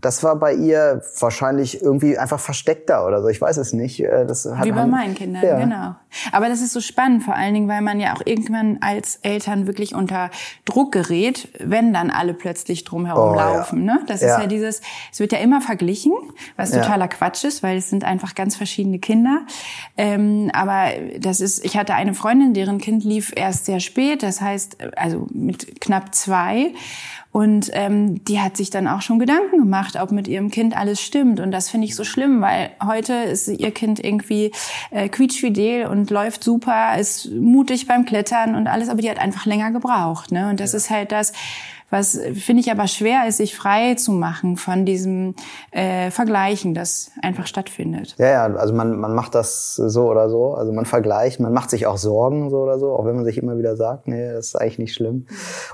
das 0.00 0.22
war 0.22 0.36
bei 0.36 0.52
ihr 0.54 1.02
wahrscheinlich 1.20 1.80
irgendwie 1.82 2.18
einfach 2.18 2.40
versteckter 2.40 3.06
oder 3.06 3.22
so. 3.22 3.28
Ich 3.28 3.40
weiß 3.40 3.56
es 3.56 3.72
nicht. 3.72 4.00
Äh, 4.00 4.26
Das 4.26 4.44
hat 4.44 4.64
Wie 4.64 4.72
bei 4.72 4.86
meinen 4.86 5.14
Kindern, 5.14 5.42
ja. 5.44 5.58
genau. 5.58 5.94
Aber 6.32 6.48
das 6.48 6.60
ist 6.60 6.72
so 6.72 6.80
spannend, 6.80 7.22
vor 7.24 7.34
allen 7.34 7.54
Dingen, 7.54 7.68
weil 7.68 7.82
man 7.82 8.00
ja 8.00 8.14
auch 8.14 8.22
irgendwann 8.24 8.78
als 8.80 9.16
Eltern 9.22 9.66
wirklich 9.66 9.94
unter 9.94 10.30
Druck 10.64 10.92
gerät, 10.92 11.48
wenn 11.58 11.92
dann 11.92 12.10
alle 12.10 12.34
plötzlich 12.34 12.84
drumherum 12.84 13.32
Oh, 13.34 13.36
ja. 13.38 13.56
laufen. 13.56 13.84
Ne? 13.84 14.00
Das 14.06 14.20
Ja. 14.22 14.34
ist 14.36 14.40
ja 14.42 14.46
dieses, 14.46 14.80
es 15.12 15.20
wird 15.20 15.32
ja 15.32 15.38
immer 15.38 15.60
verglichen, 15.60 16.12
was 16.56 16.72
Ja. 16.72 16.80
totaler 16.82 17.08
Quatsch 17.08 17.44
ist, 17.44 17.62
weil 17.62 17.76
es 17.78 17.90
sind 17.90 18.04
einfach 18.04 18.34
ganz 18.34 18.56
verschiedene 18.56 18.98
Kinder. 18.98 19.40
Ähm, 19.96 20.50
aber 20.54 20.90
das 21.18 21.40
ist, 21.40 21.64
ich 21.64 21.76
hatte 21.76 21.94
eine 21.94 22.14
Freundin, 22.14 22.54
deren 22.54 22.78
Kind 22.78 23.04
lief 23.04 23.32
erst 23.34 23.66
sehr 23.66 23.80
spät, 23.80 24.22
das 24.22 24.40
heißt, 24.40 24.76
also 24.96 25.26
mit 25.32 25.80
knapp 25.80 26.14
zwei. 26.14 26.72
Und 27.36 27.68
ähm, 27.74 28.24
die 28.24 28.40
hat 28.40 28.56
sich 28.56 28.70
dann 28.70 28.88
auch 28.88 29.02
schon 29.02 29.18
Gedanken 29.18 29.58
gemacht, 29.58 29.96
ob 30.00 30.10
mit 30.10 30.26
ihrem 30.26 30.50
Kind 30.50 30.74
alles 30.74 31.02
stimmt. 31.02 31.38
Und 31.38 31.50
das 31.50 31.68
finde 31.68 31.86
ich 31.86 31.94
so 31.94 32.02
schlimm, 32.02 32.40
weil 32.40 32.70
heute 32.82 33.12
ist 33.12 33.46
ihr 33.48 33.72
Kind 33.72 34.02
irgendwie 34.02 34.52
äh, 34.90 35.10
quietschfidel 35.10 35.84
und 35.84 36.08
läuft 36.08 36.42
super, 36.42 36.96
ist 36.98 37.30
mutig 37.30 37.86
beim 37.86 38.06
Klettern 38.06 38.54
und 38.54 38.68
alles, 38.68 38.88
aber 38.88 39.02
die 39.02 39.10
hat 39.10 39.18
einfach 39.18 39.44
länger 39.44 39.70
gebraucht. 39.70 40.32
Ne? 40.32 40.48
Und 40.48 40.60
das 40.60 40.72
ist 40.72 40.88
halt 40.88 41.12
das, 41.12 41.34
was 41.88 42.18
finde 42.34 42.60
ich 42.62 42.70
aber 42.72 42.88
schwer 42.88 43.28
ist, 43.28 43.36
sich 43.36 43.54
frei 43.56 43.94
zu 43.94 44.10
machen 44.12 44.56
von 44.56 44.84
diesem 44.84 45.34
äh, 45.70 46.10
Vergleichen, 46.10 46.74
das 46.74 47.12
einfach 47.22 47.46
stattfindet. 47.46 48.16
Ja, 48.18 48.26
ja, 48.26 48.44
also 48.56 48.74
man, 48.74 48.98
man 48.98 49.14
macht 49.14 49.36
das 49.36 49.76
so 49.76 50.08
oder 50.10 50.28
so. 50.28 50.54
Also 50.54 50.72
man 50.72 50.84
vergleicht, 50.84 51.38
man 51.38 51.52
macht 51.52 51.70
sich 51.70 51.86
auch 51.86 51.96
Sorgen 51.96 52.50
so 52.50 52.58
oder 52.62 52.80
so, 52.80 52.92
auch 52.92 53.04
wenn 53.04 53.14
man 53.14 53.24
sich 53.24 53.38
immer 53.38 53.56
wieder 53.56 53.76
sagt, 53.76 54.08
nee, 54.08 54.32
das 54.32 54.48
ist 54.48 54.56
eigentlich 54.56 54.78
nicht 54.80 54.94
schlimm. 54.94 55.26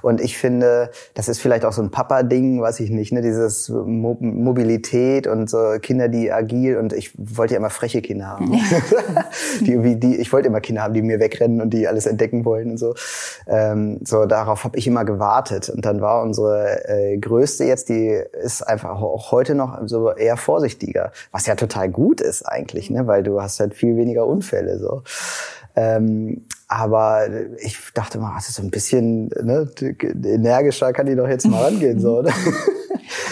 Und 0.02 0.20
ich 0.20 0.36
finde, 0.36 0.90
das 1.14 1.28
ist 1.28 1.40
vielleicht 1.40 1.64
auch 1.64 1.72
so 1.72 1.80
ein 1.80 1.90
Papa-Ding, 1.90 2.60
weiß 2.60 2.80
ich 2.80 2.90
nicht, 2.90 3.12
ne, 3.12 3.22
dieses 3.22 3.70
Mo 3.70 4.16
Mobilität 4.20 5.26
und 5.26 5.48
so 5.48 5.58
Kinder, 5.80 6.08
die 6.08 6.30
agil 6.30 6.76
und 6.76 6.92
ich 6.92 7.12
wollte 7.16 7.54
ja 7.54 7.58
immer 7.58 7.70
freche 7.70 8.02
Kinder 8.02 8.26
haben. 8.26 8.52
die, 9.60 9.70
irgendwie- 9.72 9.96
die, 9.96 10.16
ich 10.16 10.30
wollte 10.30 10.48
immer 10.48 10.60
Kinder 10.60 10.82
haben, 10.82 10.92
die 10.92 11.00
mir 11.00 11.20
wegrennen 11.20 11.62
und 11.62 11.70
die 11.70 11.88
alles 11.88 12.04
entdecken 12.04 12.44
wollen 12.44 12.72
und 12.72 12.76
so. 12.76 12.94
Ähm, 13.46 14.00
so 14.04 14.26
darauf 14.26 14.64
habe 14.64 14.76
ich 14.76 14.86
immer 14.86 15.06
gewartet. 15.06 15.70
Und 15.70 15.86
dann 15.86 16.01
war 16.02 16.22
unsere 16.22 16.88
äh, 16.88 17.16
größte 17.16 17.64
jetzt, 17.64 17.88
die 17.88 18.20
ist 18.42 18.62
einfach 18.62 19.00
auch 19.00 19.32
heute 19.32 19.54
noch 19.54 19.78
so 19.86 20.12
eher 20.12 20.36
vorsichtiger, 20.36 21.12
was 21.30 21.46
ja 21.46 21.54
total 21.54 21.88
gut 21.88 22.20
ist 22.20 22.42
eigentlich, 22.42 22.90
ne, 22.90 23.06
weil 23.06 23.22
du 23.22 23.40
hast 23.40 23.60
halt 23.60 23.74
viel 23.74 23.96
weniger 23.96 24.26
Unfälle 24.26 24.78
so. 24.78 25.02
Ähm, 25.74 26.44
aber 26.68 27.28
ich 27.58 27.78
dachte 27.94 28.18
mal, 28.18 28.36
ist 28.38 28.52
so 28.52 28.62
ein 28.62 28.70
bisschen 28.70 29.28
ne, 29.42 29.70
energischer 30.24 30.92
kann 30.92 31.06
die 31.06 31.16
doch 31.16 31.28
jetzt 31.28 31.46
mal 31.46 31.64
rangehen 31.64 32.00
so. 32.00 32.22
Ne? 32.22 32.30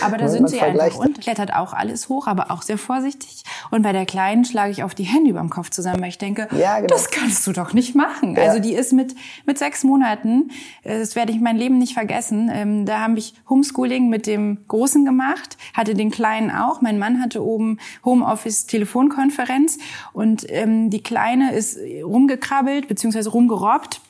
Aber 0.02 0.16
da 0.16 0.24
Man- 0.24 0.32
sind 0.32 0.48
sie 0.50 0.60
einfach 0.60 0.96
und 0.98 1.20
klettert 1.20 1.54
auch 1.54 1.72
alles 1.72 2.08
hoch, 2.08 2.26
aber 2.26 2.50
auch 2.50 2.62
sehr 2.62 2.78
vorsichtig. 2.78 3.42
Und 3.70 3.82
bei 3.82 3.92
der 3.92 4.06
Kleinen 4.06 4.44
schlage 4.44 4.70
ich 4.72 4.82
auf 4.82 4.94
die 4.94 5.04
Hände 5.04 5.30
überm 5.30 5.50
Kopf 5.50 5.70
zusammen, 5.70 6.00
weil 6.00 6.08
ich 6.08 6.18
denke, 6.18 6.48
Ja, 6.56 6.76
genau. 6.76 6.86
das 6.88 7.10
kannst 7.10 7.46
du 7.46 7.52
doch 7.52 7.72
nicht 7.72 7.94
machen. 7.94 8.36
Ja. 8.36 8.42
Also 8.44 8.58
die 8.60 8.72
ist 8.74 8.92
mit, 8.92 9.14
mit 9.46 9.58
sechs 9.58 9.84
Monaten, 9.84 10.50
äh, 10.82 10.98
das 10.98 11.16
werde 11.16 11.32
ich 11.32 11.40
mein 11.40 11.56
Leben 11.56 11.78
nicht 11.78 11.94
vergessen, 11.94 12.50
ähm, 12.52 12.86
da 12.86 13.00
habe 13.00 13.18
ich 13.18 13.34
Homeschooling 13.48 14.08
mit 14.08 14.26
dem 14.26 14.58
Großen 14.68 15.04
gemacht, 15.04 15.56
hatte 15.74 15.94
den 15.94 16.10
Kleinen 16.10 16.50
auch. 16.50 16.80
Mein 16.80 16.98
Mann 16.98 17.20
hatte 17.22 17.44
oben 17.44 17.78
Homeoffice-Telefonkonferenz 18.04 19.78
und 20.12 20.46
ähm, 20.48 20.90
die 20.90 21.02
Kleine 21.02 21.52
ist 21.52 21.78
rumgekrabbelt 22.02 22.88
bzw. 22.88 23.28
rumgerobbt 23.28 24.00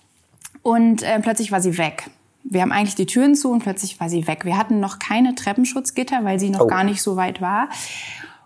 und 0.63 1.03
äh, 1.03 1.21
plötzlich 1.21 1.53
war 1.53 1.61
sie 1.61 1.79
weg. 1.79 2.11
Wir 2.45 2.63
haben 2.63 2.73
eigentlich 2.73 2.95
die 2.95 3.07
Türen 3.07 3.35
zu 3.35 3.51
und 3.51 3.61
plötzlich 3.63 4.01
war 4.01 4.09
sie 4.09 4.27
weg. 4.27 4.45
Wir 4.45 4.57
hatten 4.57 4.81
noch 4.81 4.99
keine 4.99 5.35
Treppenschutzgitter, 5.35 6.25
weil 6.25 6.41
sie 6.41 6.51
noch 6.51 6.61
Oh. 6.63 6.67
gar 6.67 6.85
nicht 6.85 7.03
so 7.03 7.17
weit 7.17 7.41
war. 7.41 7.69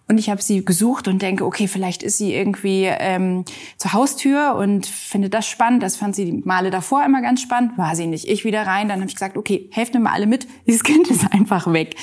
Und 0.07 0.19
ich 0.19 0.29
habe 0.29 0.43
sie 0.43 0.63
gesucht 0.63 1.09
und 1.09 1.23
denke, 1.23 1.47
okay, 1.47 1.67
vielleicht 1.67 2.03
ist 2.03 2.19
sie 2.19 2.35
irgendwie 2.35 2.85
ähm, 2.85 3.45
zur 3.79 3.95
Haustür 3.95 4.55
und 4.57 4.85
finde 4.85 5.31
das 5.31 5.47
spannend. 5.47 5.83
Das 5.83 5.97
fand 5.97 6.15
sie 6.15 6.27
die 6.27 6.43
Male 6.45 6.71
davor 6.71 7.03
immer 7.05 7.23
ganz 7.23 7.41
spannend. 7.41 7.79
War 7.79 7.97
sie 7.97 8.07
nicht. 8.07 8.29
Ich 8.29 8.45
wieder 8.45 8.67
rein. 8.67 8.89
Dann 8.91 8.99
habe 9.01 9.09
ich 9.09 9.15
gesagt, 9.15 9.39
okay, 9.39 9.67
helft 9.73 9.95
mir 9.95 10.01
mal 10.01 10.13
alle 10.13 10.27
mit. 10.27 10.47
Dieses 10.67 10.83
Kind 10.83 11.09
ist 11.09 11.33
einfach 11.33 11.73
weg. 11.73 11.97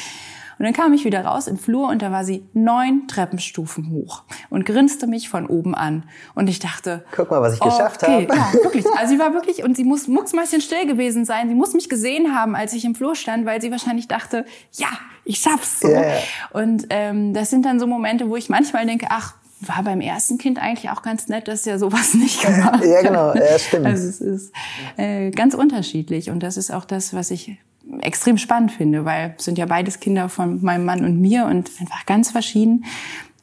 Und 0.61 0.65
dann 0.65 0.73
kam 0.73 0.93
ich 0.93 1.05
wieder 1.05 1.25
raus 1.25 1.47
im 1.47 1.57
Flur 1.57 1.89
und 1.89 2.03
da 2.03 2.11
war 2.11 2.23
sie 2.23 2.43
neun 2.53 3.07
Treppenstufen 3.07 3.89
hoch 3.89 4.21
und 4.51 4.63
grinste 4.63 5.07
mich 5.07 5.27
von 5.27 5.47
oben 5.47 5.73
an. 5.73 6.03
Und 6.35 6.49
ich 6.49 6.59
dachte, 6.59 7.03
guck 7.15 7.31
mal, 7.31 7.41
was 7.41 7.55
ich 7.55 7.59
geschafft 7.59 8.03
okay, 8.03 8.27
habe. 8.27 8.37
Ja, 8.37 8.53
wirklich. 8.63 8.85
Also 8.95 9.13
sie 9.13 9.19
war 9.19 9.33
wirklich, 9.33 9.63
und 9.63 9.75
sie 9.75 9.83
muss 9.83 10.07
mucksmäuschen 10.07 10.61
still 10.61 10.85
gewesen 10.85 11.25
sein. 11.25 11.49
Sie 11.49 11.55
muss 11.55 11.73
mich 11.73 11.89
gesehen 11.89 12.35
haben, 12.35 12.55
als 12.55 12.73
ich 12.73 12.85
im 12.85 12.93
Flur 12.93 13.15
stand, 13.15 13.47
weil 13.47 13.59
sie 13.59 13.71
wahrscheinlich 13.71 14.07
dachte, 14.07 14.45
ja, 14.73 14.89
ich 15.25 15.39
schaff's 15.39 15.79
so. 15.79 15.87
Yeah. 15.87 16.19
Und 16.51 16.85
ähm, 16.91 17.33
das 17.33 17.49
sind 17.49 17.65
dann 17.65 17.79
so 17.79 17.87
Momente, 17.87 18.29
wo 18.29 18.35
ich 18.35 18.47
manchmal 18.47 18.85
denke, 18.85 19.07
ach, 19.09 19.33
war 19.61 19.81
beim 19.81 19.99
ersten 19.99 20.37
Kind 20.37 20.61
eigentlich 20.61 20.91
auch 20.91 21.01
ganz 21.01 21.27
nett, 21.27 21.47
dass 21.47 21.65
er 21.65 21.79
sowas 21.79 22.13
nicht 22.13 22.39
gemacht 22.39 22.73
hat. 22.73 22.85
Ja, 22.85 23.01
genau, 23.01 23.33
ja, 23.33 23.57
stimmt. 23.57 23.87
Also 23.87 24.07
es 24.07 24.21
ist 24.21 24.53
äh, 24.97 25.31
ganz 25.31 25.55
unterschiedlich 25.55 26.29
und 26.29 26.43
das 26.43 26.55
ist 26.55 26.69
auch 26.69 26.85
das, 26.85 27.15
was 27.15 27.31
ich 27.31 27.57
extrem 27.99 28.37
spannend 28.37 28.71
finde, 28.71 29.05
weil 29.05 29.35
es 29.37 29.45
sind 29.45 29.57
ja 29.57 29.65
beides 29.65 29.99
Kinder 29.99 30.29
von 30.29 30.61
meinem 30.63 30.85
Mann 30.85 31.03
und 31.05 31.19
mir 31.19 31.45
und 31.45 31.69
einfach 31.79 32.05
ganz 32.05 32.31
verschieden. 32.31 32.85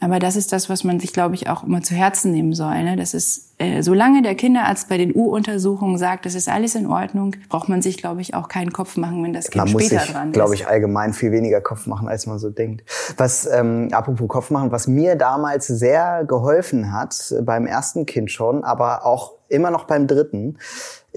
Aber 0.01 0.21
das 0.21 0.37
ist 0.37 0.53
das, 0.53 0.71
was 0.71 0.85
man 0.85 1.01
sich, 1.01 1.13
glaube 1.13 1.35
ich, 1.35 1.49
auch 1.49 1.65
immer 1.65 1.83
zu 1.83 1.95
Herzen 1.95 2.31
nehmen 2.31 2.55
soll. 2.55 2.85
Ne? 2.85 2.97
Das 2.97 3.15
ist, 3.15 3.55
äh, 3.59 3.83
solange 3.83 4.23
der 4.23 4.37
Kinderarzt 4.37 4.89
bei 4.89 4.97
den 4.97 5.13
U-Untersuchungen 5.13 5.99
sagt, 5.99 6.25
das 6.25 6.37
ist 6.37 6.49
alles 6.49 6.77
in 6.77 6.87
Ordnung, 6.87 7.35
braucht 7.49 7.69
man 7.69 7.83
sich, 7.83 7.97
glaube 7.97 8.21
ich, 8.21 8.33
auch 8.35 8.49
keinen 8.49 8.73
Kopf 8.73 8.97
machen, 8.97 9.25
wenn 9.25 9.33
das 9.33 9.51
Kind 9.51 9.65
man 9.65 9.73
muss 9.73 9.87
später 9.87 10.03
sich, 10.03 10.13
dran 10.13 10.29
ist. 10.29 10.35
glaube 10.35 10.55
ich, 10.55 10.69
allgemein 10.69 11.13
viel 11.13 11.33
weniger 11.33 11.61
Kopf 11.61 11.87
machen, 11.87 12.09
als 12.09 12.27
man 12.27 12.39
so 12.39 12.51
denkt. 12.51 12.85
Was, 13.17 13.49
ähm, 13.53 13.89
apropos 13.91 14.29
Kopf 14.29 14.51
machen, 14.51 14.71
was 14.71 14.87
mir 14.87 15.17
damals 15.17 15.67
sehr 15.67 16.25
geholfen 16.25 16.93
hat, 16.93 17.35
äh, 17.37 17.43
beim 17.43 17.67
ersten 17.67 18.07
Kind 18.07 18.31
schon, 18.31 18.63
aber 18.63 19.05
auch 19.05 19.33
immer 19.49 19.71
noch 19.71 19.85
beim 19.85 20.07
dritten, 20.07 20.59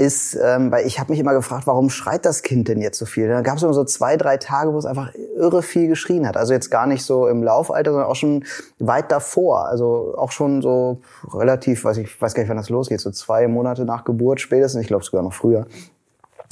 ist, 0.02 0.36
ähm, 0.36 0.72
weil 0.72 0.88
ich 0.88 1.00
habe 1.00 1.12
mich 1.12 1.20
immer 1.20 1.34
gefragt, 1.34 1.68
warum 1.68 1.92
schreit 1.92 2.26
das 2.26 2.42
Kind 2.42 2.68
denn 2.68 2.82
jetzt 2.82 2.98
so 2.98 3.06
viel? 3.06 3.28
Da 3.28 3.42
gab 3.42 3.58
es 3.58 3.64
immer 3.64 3.74
so 3.74 3.84
zwei, 3.84 4.18
drei 4.18 4.38
Tage, 4.38 4.74
wo 4.74 4.78
es 4.80 4.86
einfach 4.86 5.14
irre 5.38 5.62
viel 5.62 5.88
geschrien 5.88 6.28
hat. 6.28 6.38
Also 6.38 6.54
jetzt 6.54 6.72
gar 6.72 6.88
nicht 6.88 7.04
so 7.04 7.28
im 7.28 7.44
Laufalter, 7.44 7.92
sondern 7.92 8.10
auch 8.10 8.16
schon 8.16 8.44
weit 8.80 9.12
davor. 9.12 9.68
Also 9.68 10.16
auch 10.18 10.32
schon 10.32 10.64
so 10.64 11.02
relativ, 11.32 11.86
weiß 11.86 11.98
ich 11.98 12.20
weiß 12.20 12.34
gar 12.34 12.42
nicht, 12.42 12.50
wann 12.50 12.58
das 12.58 12.70
losgeht, 12.70 13.00
so 13.00 13.12
zwei 13.12 13.48
Monate 13.48 13.86
nach 13.86 14.04
Geburt 14.04 14.42
spätestens. 14.42 14.82
Ich 14.82 14.88
glaube 14.88 15.04
sogar 15.04 15.22
noch 15.22 15.34
früher. 15.34 15.68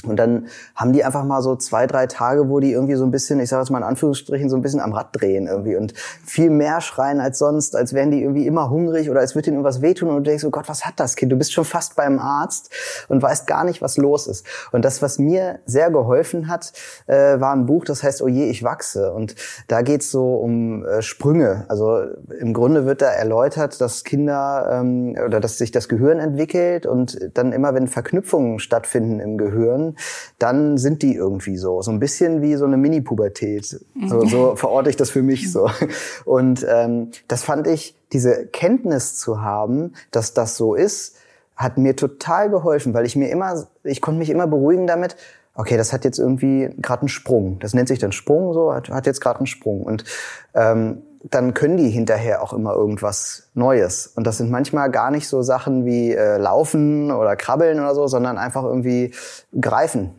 Und 0.05 0.15
dann 0.17 0.47
haben 0.75 0.93
die 0.93 1.03
einfach 1.03 1.25
mal 1.25 1.41
so 1.41 1.55
zwei, 1.55 1.87
drei 1.87 2.07
Tage, 2.07 2.49
wo 2.49 2.59
die 2.59 2.71
irgendwie 2.71 2.95
so 2.95 3.03
ein 3.03 3.11
bisschen, 3.11 3.39
ich 3.39 3.49
sage 3.49 3.63
jetzt 3.63 3.69
mal 3.69 3.79
in 3.79 3.83
Anführungsstrichen, 3.83 4.49
so 4.49 4.55
ein 4.55 4.61
bisschen 4.61 4.79
am 4.79 4.93
Rad 4.93 5.09
drehen 5.11 5.47
irgendwie 5.47 5.75
und 5.75 5.93
viel 5.97 6.49
mehr 6.49 6.79
schreien 6.81 7.19
als 7.19 7.39
sonst, 7.39 7.75
als 7.75 7.93
wären 7.93 8.11
die 8.11 8.21
irgendwie 8.21 8.47
immer 8.47 8.69
hungrig 8.69 9.09
oder 9.09 9.19
als 9.19 9.35
würde 9.35 9.47
ihnen 9.47 9.57
irgendwas 9.57 9.81
wehtun 9.81 10.09
und 10.09 10.15
du 10.17 10.21
denkst 10.21 10.43
so, 10.43 10.51
Gott, 10.51 10.69
was 10.69 10.85
hat 10.85 10.99
das 10.99 11.15
Kind? 11.15 11.31
Du 11.31 11.35
bist 11.35 11.51
schon 11.51 11.65
fast 11.65 11.95
beim 11.95 12.19
Arzt 12.19 12.71
und 13.09 13.21
weißt 13.21 13.47
gar 13.47 13.63
nicht, 13.65 13.81
was 13.81 13.97
los 13.97 14.27
ist. 14.27 14.45
Und 14.71 14.85
das, 14.85 15.01
was 15.01 15.19
mir 15.19 15.59
sehr 15.65 15.91
geholfen 15.91 16.47
hat, 16.47 16.71
äh, 17.07 17.39
war 17.39 17.53
ein 17.53 17.65
Buch, 17.65 17.83
das 17.85 18.03
heißt, 18.03 18.21
Oh 18.21 18.27
je, 18.27 18.49
ich 18.49 18.63
wachse. 18.63 19.11
Und 19.11 19.35
da 19.67 19.81
geht's 19.81 20.11
so 20.11 20.35
um 20.35 20.85
äh, 20.85 21.01
Sprünge. 21.01 21.65
Also 21.67 22.01
im 22.39 22.53
Grunde 22.53 22.85
wird 22.85 23.01
da 23.01 23.07
erläutert, 23.07 23.79
dass 23.81 24.03
Kinder 24.03 24.69
ähm, 24.71 25.15
oder 25.25 25.39
dass 25.39 25.57
sich 25.57 25.71
das 25.71 25.89
Gehirn 25.89 26.19
entwickelt 26.19 26.85
und 26.85 27.17
dann 27.33 27.51
immer, 27.51 27.73
wenn 27.73 27.87
Verknüpfungen 27.87 28.59
stattfinden 28.59 29.19
im 29.19 29.37
Gehirn, 29.37 29.88
dann 30.37 30.77
sind 30.77 31.01
die 31.01 31.15
irgendwie 31.15 31.57
so. 31.57 31.81
So 31.81 31.91
ein 31.91 31.99
bisschen 31.99 32.41
wie 32.41 32.55
so 32.55 32.65
eine 32.65 32.77
Mini-Pubertät. 32.77 33.65
So, 34.07 34.25
so 34.25 34.55
verorte 34.55 34.89
ich 34.89 34.95
das 34.95 35.09
für 35.09 35.23
mich 35.23 35.51
so. 35.51 35.69
Und 36.25 36.65
ähm, 36.69 37.11
das 37.27 37.43
fand 37.43 37.67
ich, 37.67 37.95
diese 38.11 38.47
Kenntnis 38.47 39.15
zu 39.15 39.41
haben, 39.41 39.93
dass 40.11 40.33
das 40.33 40.57
so 40.57 40.75
ist, 40.75 41.15
hat 41.55 41.77
mir 41.77 41.95
total 41.95 42.49
geholfen, 42.49 42.93
weil 42.93 43.05
ich 43.05 43.15
mir 43.15 43.29
immer, 43.29 43.67
ich 43.83 44.01
konnte 44.01 44.19
mich 44.19 44.29
immer 44.29 44.47
beruhigen 44.47 44.87
damit, 44.87 45.15
okay, 45.55 45.75
das 45.75 45.91
hat 45.91 46.05
jetzt 46.05 46.17
irgendwie 46.17 46.69
gerade 46.77 47.01
einen 47.01 47.09
Sprung. 47.09 47.59
Das 47.59 47.73
nennt 47.73 47.89
sich 47.89 47.99
dann 47.99 48.13
Sprung, 48.13 48.53
so 48.53 48.73
hat, 48.73 48.89
hat 48.89 49.05
jetzt 49.05 49.19
gerade 49.19 49.39
einen 49.39 49.47
Sprung. 49.47 49.83
Und 49.83 50.05
ähm, 50.53 51.01
dann 51.23 51.53
können 51.53 51.77
die 51.77 51.89
hinterher 51.89 52.41
auch 52.41 52.53
immer 52.53 52.73
irgendwas 52.73 53.49
Neues. 53.53 54.07
Und 54.07 54.25
das 54.25 54.37
sind 54.37 54.49
manchmal 54.49 54.89
gar 54.89 55.11
nicht 55.11 55.27
so 55.27 55.41
Sachen 55.41 55.85
wie 55.85 56.13
äh, 56.13 56.37
Laufen 56.37 57.11
oder 57.11 57.35
Krabbeln 57.35 57.79
oder 57.79 57.93
so, 57.93 58.07
sondern 58.07 58.37
einfach 58.37 58.63
irgendwie 58.63 59.13
greifen 59.59 60.11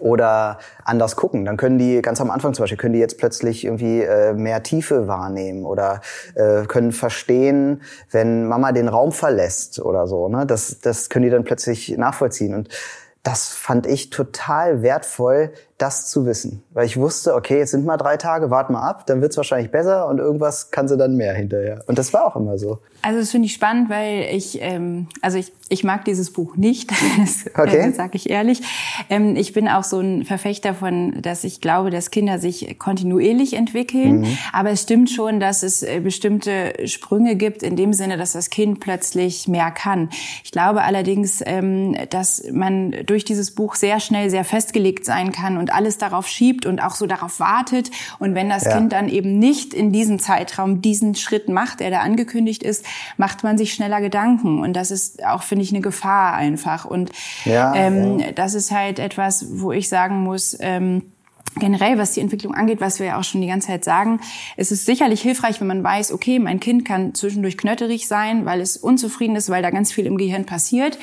oder 0.00 0.58
anders 0.84 1.16
gucken. 1.16 1.44
Dann 1.44 1.56
können 1.56 1.78
die 1.78 2.02
ganz 2.02 2.20
am 2.20 2.30
Anfang 2.30 2.54
zum 2.54 2.64
Beispiel 2.64 2.78
können 2.78 2.94
die 2.94 3.00
jetzt 3.00 3.18
plötzlich 3.18 3.64
irgendwie 3.64 4.02
äh, 4.02 4.32
mehr 4.34 4.62
Tiefe 4.62 5.08
wahrnehmen 5.08 5.64
oder 5.64 6.00
äh, 6.34 6.64
können 6.66 6.92
verstehen, 6.92 7.82
wenn 8.10 8.46
Mama 8.46 8.72
den 8.72 8.88
Raum 8.88 9.12
verlässt 9.12 9.80
oder 9.80 10.06
so. 10.06 10.28
Ne? 10.28 10.46
Das, 10.46 10.80
das 10.80 11.08
können 11.08 11.24
die 11.24 11.30
dann 11.30 11.44
plötzlich 11.44 11.96
nachvollziehen 11.96 12.54
und 12.54 12.68
das 13.22 13.48
fand 13.48 13.86
ich 13.86 14.10
total 14.10 14.82
wertvoll, 14.82 15.52
das 15.78 16.10
zu 16.10 16.26
wissen. 16.26 16.62
Weil 16.72 16.86
ich 16.86 16.96
wusste, 16.96 17.34
okay, 17.34 17.58
jetzt 17.58 17.70
sind 17.70 17.86
mal 17.86 17.96
drei 17.96 18.16
Tage, 18.16 18.50
wart 18.50 18.68
mal 18.68 18.82
ab, 18.82 19.06
dann 19.06 19.20
wird's 19.22 19.36
wahrscheinlich 19.36 19.70
besser 19.70 20.08
und 20.08 20.18
irgendwas 20.18 20.70
kann 20.70 20.88
sie 20.88 20.96
dann 20.96 21.16
mehr 21.16 21.34
hinterher. 21.34 21.82
Und 21.86 21.98
das 21.98 22.12
war 22.12 22.26
auch 22.26 22.36
immer 22.36 22.58
so. 22.58 22.78
Also 23.00 23.20
das 23.20 23.30
finde 23.30 23.46
ich 23.46 23.54
spannend, 23.54 23.88
weil 23.88 24.26
ich, 24.34 24.60
ähm, 24.60 25.06
also 25.22 25.38
ich, 25.38 25.52
ich 25.68 25.84
mag 25.84 26.04
dieses 26.04 26.32
Buch 26.32 26.56
nicht, 26.56 26.90
das 27.18 27.46
Okay. 27.56 27.92
sage 27.92 28.16
ich 28.16 28.28
ehrlich. 28.28 28.60
Ähm, 29.08 29.36
ich 29.36 29.52
bin 29.52 29.68
auch 29.68 29.84
so 29.84 30.00
ein 30.00 30.24
Verfechter 30.24 30.74
von, 30.74 31.22
dass 31.22 31.44
ich 31.44 31.60
glaube, 31.60 31.90
dass 31.90 32.10
Kinder 32.10 32.40
sich 32.40 32.76
kontinuierlich 32.78 33.54
entwickeln. 33.54 34.26
Aber 34.52 34.70
es 34.70 34.82
stimmt 34.82 35.10
schon, 35.10 35.38
dass 35.38 35.62
es 35.62 35.84
äh, 35.84 36.00
bestimmte 36.00 36.74
Sprünge 36.88 37.36
gibt, 37.36 37.62
in 37.62 37.76
dem 37.76 37.92
Sinne, 37.92 38.16
dass 38.16 38.32
das 38.32 38.50
Kind 38.50 38.80
plötzlich 38.80 39.46
mehr 39.46 39.70
kann. 39.70 40.08
Ich 40.42 40.50
glaube 40.50 40.82
allerdings, 40.82 41.40
ähm, 41.46 41.96
dass 42.10 42.42
man 42.50 42.96
durch 43.06 43.24
dieses 43.24 43.54
Buch 43.54 43.76
sehr 43.76 44.00
schnell 44.00 44.28
sehr 44.30 44.44
festgelegt 44.44 45.04
sein 45.04 45.30
kann 45.30 45.56
und 45.56 45.67
alles 45.72 45.98
darauf 45.98 46.26
schiebt 46.28 46.66
und 46.66 46.80
auch 46.82 46.94
so 46.94 47.06
darauf 47.06 47.40
wartet. 47.40 47.90
Und 48.18 48.34
wenn 48.34 48.48
das 48.48 48.64
Ja. 48.64 48.76
Kind 48.76 48.92
dann 48.92 49.08
eben 49.08 49.38
nicht 49.38 49.74
in 49.74 49.92
diesem 49.92 50.18
Zeitraum 50.18 50.82
diesen 50.82 51.14
Schritt 51.14 51.48
macht, 51.48 51.80
der 51.80 51.90
da 51.90 52.00
angekündigt 52.00 52.62
ist, 52.62 52.84
macht 53.16 53.44
man 53.44 53.58
sich 53.58 53.72
schneller 53.72 54.00
Gedanken. 54.00 54.60
Und 54.60 54.74
das 54.74 54.90
ist 54.90 55.24
auch, 55.24 55.42
finde 55.42 55.64
ich, 55.64 55.70
eine 55.70 55.80
Gefahr 55.80 56.34
einfach. 56.34 56.84
Und 56.84 57.10
Ja, 57.44 57.74
ähm, 57.74 58.22
das 58.34 58.54
ist 58.54 58.70
halt 58.70 58.98
etwas, 58.98 59.46
wo 59.50 59.72
ich 59.72 59.88
sagen 59.88 60.22
muss, 60.22 60.56
ähm, 60.60 61.02
generell, 61.58 61.98
was 61.98 62.12
die 62.12 62.20
Entwicklung 62.20 62.54
angeht, 62.54 62.80
was 62.80 62.98
wir 62.98 63.06
ja 63.06 63.18
auch 63.18 63.24
schon 63.24 63.40
die 63.40 63.46
ganze 63.46 63.68
Zeit 63.68 63.84
sagen, 63.84 64.20
es 64.56 64.72
ist 64.72 64.86
sicherlich 64.86 65.20
hilfreich, 65.20 65.60
wenn 65.60 65.66
man 65.66 65.82
weiß, 65.84 66.12
okay, 66.12 66.38
mein 66.38 66.60
Kind 66.60 66.84
kann 66.84 67.14
zwischendurch 67.14 67.56
knötterig 67.58 68.08
sein, 68.08 68.44
weil 68.46 68.60
es 68.60 68.76
unzufrieden 68.76 69.36
ist, 69.36 69.50
weil 69.50 69.62
da 69.62 69.70
ganz 69.70 69.92
viel 69.92 70.06
im 70.06 70.16
Gehirn 70.16 70.44
passiert. 70.44 70.98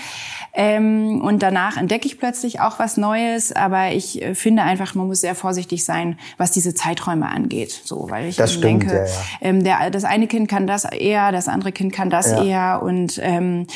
Ähm, 0.54 1.22
und 1.22 1.44
danach 1.44 1.78
entdecke 1.78 2.08
ich 2.08 2.18
plötzlich 2.18 2.62
auch 2.62 2.80
was 2.80 2.98
Neues. 2.98 3.52
Aber 3.52 3.92
ich 3.92 4.22
äh, 4.22 4.36
finde 4.36 4.64
einfach, 4.64 4.96
man 4.96 5.08
muss 5.08 5.22
sehr 5.22 5.36
vorsichtig 5.36 5.84
sein, 5.84 6.18
was 6.38 6.52
diese 6.52 6.74
Zeiträume 6.74 7.28
angeht. 7.28 7.82
So, 7.84 8.10
weil 8.10 8.28
ich 8.28 8.36
stimmt, 8.36 8.64
denke, 8.64 8.88
ja, 8.88 9.06
ja. 9.06 9.10
Ähm, 9.42 9.64
der, 9.64 9.90
das 9.90 10.06
eine 10.06 10.28
Kind 10.28 10.48
kann 10.48 10.66
das 10.68 10.86
eher, 10.86 11.32
das 11.32 11.48
andere 11.48 11.72
Kind 11.72 11.94
kann 11.94 12.10
das 12.10 12.32
Ja. 12.32 12.44
eher. 12.44 12.84
Und 12.84 13.20
ähm, 13.22 13.68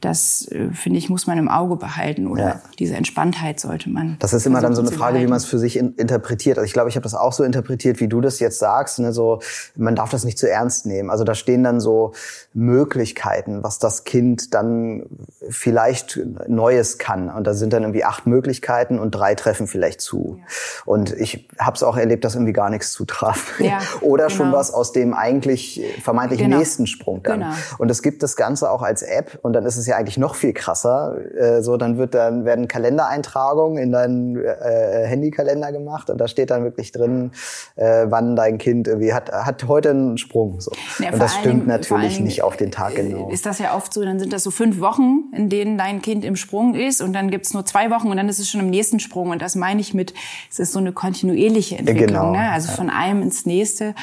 das, 0.00 0.46
äh, 0.52 0.70
finde 0.72 0.98
ich, 0.98 1.08
muss 1.08 1.26
man 1.26 1.38
im 1.38 1.48
Auge 1.48 1.76
behalten. 1.76 2.26
Oder 2.26 2.62
diese 2.78 2.94
Entspanntheit 2.94 3.58
sollte 3.58 3.90
man. 3.90 4.16
Das 4.20 4.32
ist 4.32 4.46
immer 4.46 4.60
dann 4.60 4.74
so 4.74 4.82
eine 4.82 4.90
Frage, 4.90 5.14
wie 5.14 5.24
behalten. 5.24 5.30
man 5.30 5.36
es 5.38 5.44
für 5.46 5.58
sich 5.58 5.76
in, 5.76 5.94
interpretiert. 6.18 6.58
Also 6.58 6.66
ich 6.66 6.72
glaube, 6.72 6.88
ich 6.88 6.96
habe 6.96 7.04
das 7.04 7.14
auch 7.14 7.32
so 7.32 7.44
interpretiert, 7.44 8.00
wie 8.00 8.08
du 8.08 8.20
das 8.20 8.40
jetzt 8.40 8.58
sagst. 8.58 8.98
Ne? 8.98 9.12
So, 9.12 9.40
man 9.76 9.94
darf 9.94 10.10
das 10.10 10.24
nicht 10.24 10.38
zu 10.38 10.50
ernst 10.50 10.86
nehmen. 10.86 11.10
Also 11.10 11.24
da 11.24 11.34
stehen 11.34 11.62
dann 11.62 11.80
so 11.80 12.12
Möglichkeiten, 12.54 13.62
was 13.62 13.78
das 13.78 14.04
Kind 14.04 14.54
dann 14.54 15.06
vielleicht 15.48 16.20
Neues 16.48 16.98
kann. 16.98 17.30
Und 17.30 17.46
da 17.46 17.54
sind 17.54 17.72
dann 17.72 17.82
irgendwie 17.84 18.04
acht 18.04 18.26
Möglichkeiten 18.26 18.98
und 18.98 19.12
drei 19.12 19.34
treffen 19.34 19.66
vielleicht 19.66 20.00
zu. 20.00 20.40
Und 20.84 21.12
ich 21.12 21.48
habe 21.58 21.76
es 21.76 21.82
auch 21.82 21.96
erlebt, 21.96 22.24
dass 22.24 22.34
irgendwie 22.34 22.52
gar 22.52 22.70
nichts 22.70 22.92
zutraf. 22.92 23.60
Ja, 23.60 23.78
Oder 24.00 24.30
schon 24.30 24.46
genau. 24.46 24.58
was 24.58 24.72
aus 24.72 24.92
dem 24.92 25.14
eigentlich 25.14 25.82
vermeintlich 26.02 26.40
Genau. 26.40 26.58
nächsten 26.58 26.86
Sprung 26.86 27.22
dann. 27.22 27.40
Genau. 27.40 27.52
Und 27.78 27.90
es 27.90 28.02
gibt 28.02 28.22
das 28.22 28.36
Ganze 28.36 28.70
auch 28.70 28.82
als 28.82 29.02
App 29.02 29.38
und 29.42 29.52
dann 29.52 29.64
ist 29.66 29.76
es 29.76 29.86
ja 29.86 29.96
eigentlich 29.96 30.18
noch 30.18 30.34
viel 30.34 30.52
krasser. 30.52 31.16
Äh, 31.36 31.62
so, 31.62 31.76
dann 31.76 31.98
wird 31.98 32.14
dann 32.14 32.44
werden 32.44 32.68
Kalendereintragungen 32.68 33.82
in 33.82 33.92
deinen 33.92 34.36
äh, 34.36 35.04
Handykalender 35.06 35.72
gemacht 35.72 36.07
und 36.10 36.18
da 36.18 36.28
steht 36.28 36.50
dann 36.50 36.64
wirklich 36.64 36.92
drin, 36.92 37.30
äh, 37.76 38.06
wann 38.08 38.36
dein 38.36 38.58
Kind 38.58 38.88
irgendwie 38.88 39.12
hat 39.12 39.30
hat 39.32 39.66
heute 39.68 39.90
einen 39.90 40.18
Sprung. 40.18 40.60
So. 40.60 40.72
Ja, 40.98 41.12
und 41.12 41.18
das 41.20 41.34
stimmt 41.34 41.54
Dingen- 41.62 41.66
natürlich 41.66 42.20
nicht 42.20 42.42
auf 42.42 42.56
den 42.56 42.70
Tag 42.70 42.92
äh, 42.98 43.02
genau. 43.02 43.28
Ist 43.30 43.46
das 43.46 43.58
ja 43.58 43.74
oft 43.76 43.92
so, 43.92 44.02
dann 44.04 44.18
sind 44.18 44.32
das 44.32 44.42
so 44.42 44.50
fünf 44.50 44.80
Wochen, 44.80 45.24
in 45.34 45.48
denen 45.48 45.78
dein 45.78 46.02
Kind 46.02 46.24
im 46.24 46.36
Sprung 46.36 46.74
ist 46.74 47.00
und 47.00 47.12
dann 47.12 47.30
gibt's 47.30 47.52
nur 47.54 47.64
zwei 47.64 47.90
Wochen 47.90 48.08
und 48.08 48.16
dann 48.16 48.28
ist 48.28 48.38
es 48.38 48.48
schon 48.48 48.60
im 48.60 48.70
nächsten 48.70 49.00
Sprung. 49.00 49.30
Und 49.30 49.42
das 49.42 49.54
meine 49.56 49.80
ich 49.80 49.94
mit, 49.94 50.14
es 50.50 50.58
ist 50.58 50.72
so 50.72 50.78
eine 50.78 50.92
kontinuierliche 50.92 51.76
Entwicklung, 51.78 52.06
Genau, 52.08 52.30
ne? 52.32 52.50
also 52.52 52.70
von 52.72 52.90
einem 52.90 53.22
ins 53.22 53.46
nächste. 53.46 53.94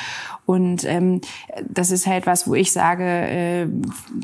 Und 0.45 0.83
ähm, 0.85 1.21
das 1.67 1.89
ist 1.89 2.05
halt 2.05 2.27
was, 2.27 2.47
wo 2.47 2.53
ich 2.53 2.71
sage, 2.71 3.03
äh, 3.03 3.67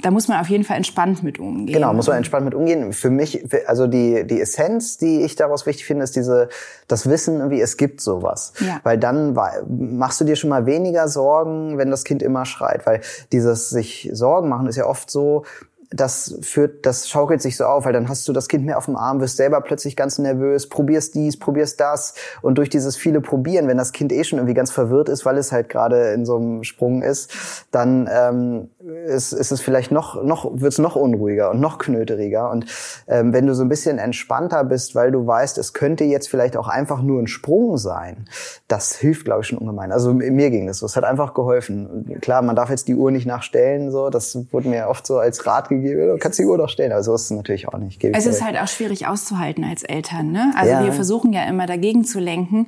da 0.03 0.11
muss 0.11 0.27
man 0.27 0.39
auf 0.39 0.47
jeden 0.49 0.63
Fall 0.63 0.77
entspannt 0.77 1.23
mit 1.23 1.39
umgehen. 1.39 1.73
Genau, 1.73 1.93
muss 1.93 2.07
man 2.07 2.17
entspannt 2.17 2.45
mit 2.45 2.53
umgehen. 2.53 2.93
Für 2.93 3.09
mich, 3.09 3.43
also 3.67 3.87
die, 3.87 4.25
die 4.27 4.39
Essenz, 4.39 4.97
die 4.97 5.21
ich 5.21 5.35
daraus 5.35 5.65
wichtig 5.65 5.85
finde, 5.85 6.03
ist 6.03 6.15
diese, 6.15 6.49
das 6.87 7.09
Wissen, 7.09 7.37
irgendwie, 7.37 7.59
es 7.59 7.75
gibt 7.75 8.01
sowas. 8.01 8.53
Ja. 8.59 8.79
Weil 8.83 8.99
dann 8.99 9.33
machst 9.33 10.21
du 10.21 10.25
dir 10.25 10.35
schon 10.35 10.51
mal 10.51 10.67
weniger 10.67 11.07
Sorgen, 11.07 11.79
wenn 11.79 11.89
das 11.89 12.03
Kind 12.03 12.21
immer 12.21 12.45
schreit. 12.45 12.85
Weil 12.85 13.01
dieses 13.31 13.69
sich 13.69 14.09
Sorgen 14.13 14.47
machen 14.47 14.67
ist 14.67 14.75
ja 14.75 14.85
oft 14.85 15.09
so, 15.09 15.43
das 15.91 16.37
führt, 16.41 16.85
das 16.85 17.09
schaukelt 17.09 17.41
sich 17.41 17.57
so 17.57 17.65
auf, 17.65 17.85
weil 17.85 17.93
dann 17.93 18.07
hast 18.07 18.27
du 18.27 18.33
das 18.33 18.47
Kind 18.47 18.65
mehr 18.65 18.77
auf 18.77 18.85
dem 18.85 18.95
Arm, 18.95 19.19
wirst 19.19 19.37
selber 19.37 19.59
plötzlich 19.61 19.95
ganz 19.97 20.17
nervös, 20.17 20.69
probierst 20.69 21.15
dies, 21.15 21.37
probierst 21.37 21.79
das 21.79 22.13
und 22.41 22.57
durch 22.57 22.69
dieses 22.69 22.95
viele 22.95 23.19
Probieren, 23.19 23.67
wenn 23.67 23.77
das 23.77 23.91
Kind 23.91 24.13
eh 24.13 24.23
schon 24.23 24.39
irgendwie 24.39 24.53
ganz 24.53 24.71
verwirrt 24.71 25.09
ist, 25.09 25.25
weil 25.25 25.37
es 25.37 25.51
halt 25.51 25.67
gerade 25.67 26.11
in 26.13 26.25
so 26.25 26.37
einem 26.37 26.63
Sprung 26.63 27.01
ist, 27.01 27.31
dann 27.71 28.09
ähm, 28.11 28.69
ist, 29.05 29.33
ist 29.33 29.51
es 29.51 29.59
vielleicht 29.59 29.91
noch, 29.91 30.23
noch 30.23 30.49
wird 30.61 30.71
es 30.71 30.79
noch 30.79 30.95
unruhiger 30.95 31.51
und 31.51 31.59
noch 31.59 31.77
knöteriger 31.77 32.49
und 32.49 32.65
ähm, 33.07 33.33
wenn 33.33 33.45
du 33.45 33.53
so 33.53 33.63
ein 33.63 33.69
bisschen 33.69 33.97
entspannter 33.97 34.63
bist, 34.63 34.95
weil 34.95 35.11
du 35.11 35.27
weißt, 35.27 35.57
es 35.57 35.73
könnte 35.73 36.05
jetzt 36.05 36.29
vielleicht 36.29 36.55
auch 36.55 36.69
einfach 36.69 37.01
nur 37.01 37.21
ein 37.21 37.27
Sprung 37.27 37.77
sein, 37.77 38.27
das 38.69 38.95
hilft, 38.95 39.25
glaube 39.25 39.41
ich, 39.41 39.47
schon 39.47 39.57
ungemein. 39.57 39.91
Also 39.91 40.13
mir 40.13 40.49
ging 40.49 40.67
das 40.67 40.77
so, 40.77 40.85
es 40.85 40.95
hat 40.95 41.03
einfach 41.03 41.33
geholfen. 41.33 42.17
Klar, 42.21 42.41
man 42.41 42.55
darf 42.55 42.69
jetzt 42.69 42.87
die 42.87 42.95
Uhr 42.95 43.11
nicht 43.11 43.25
nachstellen, 43.25 43.91
so, 43.91 44.09
das 44.09 44.37
wurde 44.51 44.69
mir 44.69 44.87
oft 44.87 45.05
so 45.05 45.19
als 45.19 45.45
Rat 45.45 45.67
gegeben, 45.67 45.80
du 45.81 46.17
kannst 46.19 46.39
die 46.39 46.45
Uhr 46.45 46.57
doch 46.57 46.69
stellen, 46.69 46.91
aber 46.91 47.03
so 47.03 47.13
ist 47.13 47.23
es 47.23 47.31
natürlich 47.31 47.67
auch 47.67 47.77
nicht. 47.77 48.03
es 48.03 48.25
ist 48.25 48.43
halt 48.43 48.57
auch 48.57 48.67
schwierig 48.67 49.07
auszuhalten 49.07 49.63
als 49.63 49.83
Eltern, 49.83 50.31
ne? 50.31 50.53
Also 50.55 50.71
ja. 50.71 50.83
wir 50.83 50.93
versuchen 50.93 51.33
ja 51.33 51.43
immer 51.43 51.65
dagegen 51.65 52.03
zu 52.03 52.19
lenken 52.19 52.67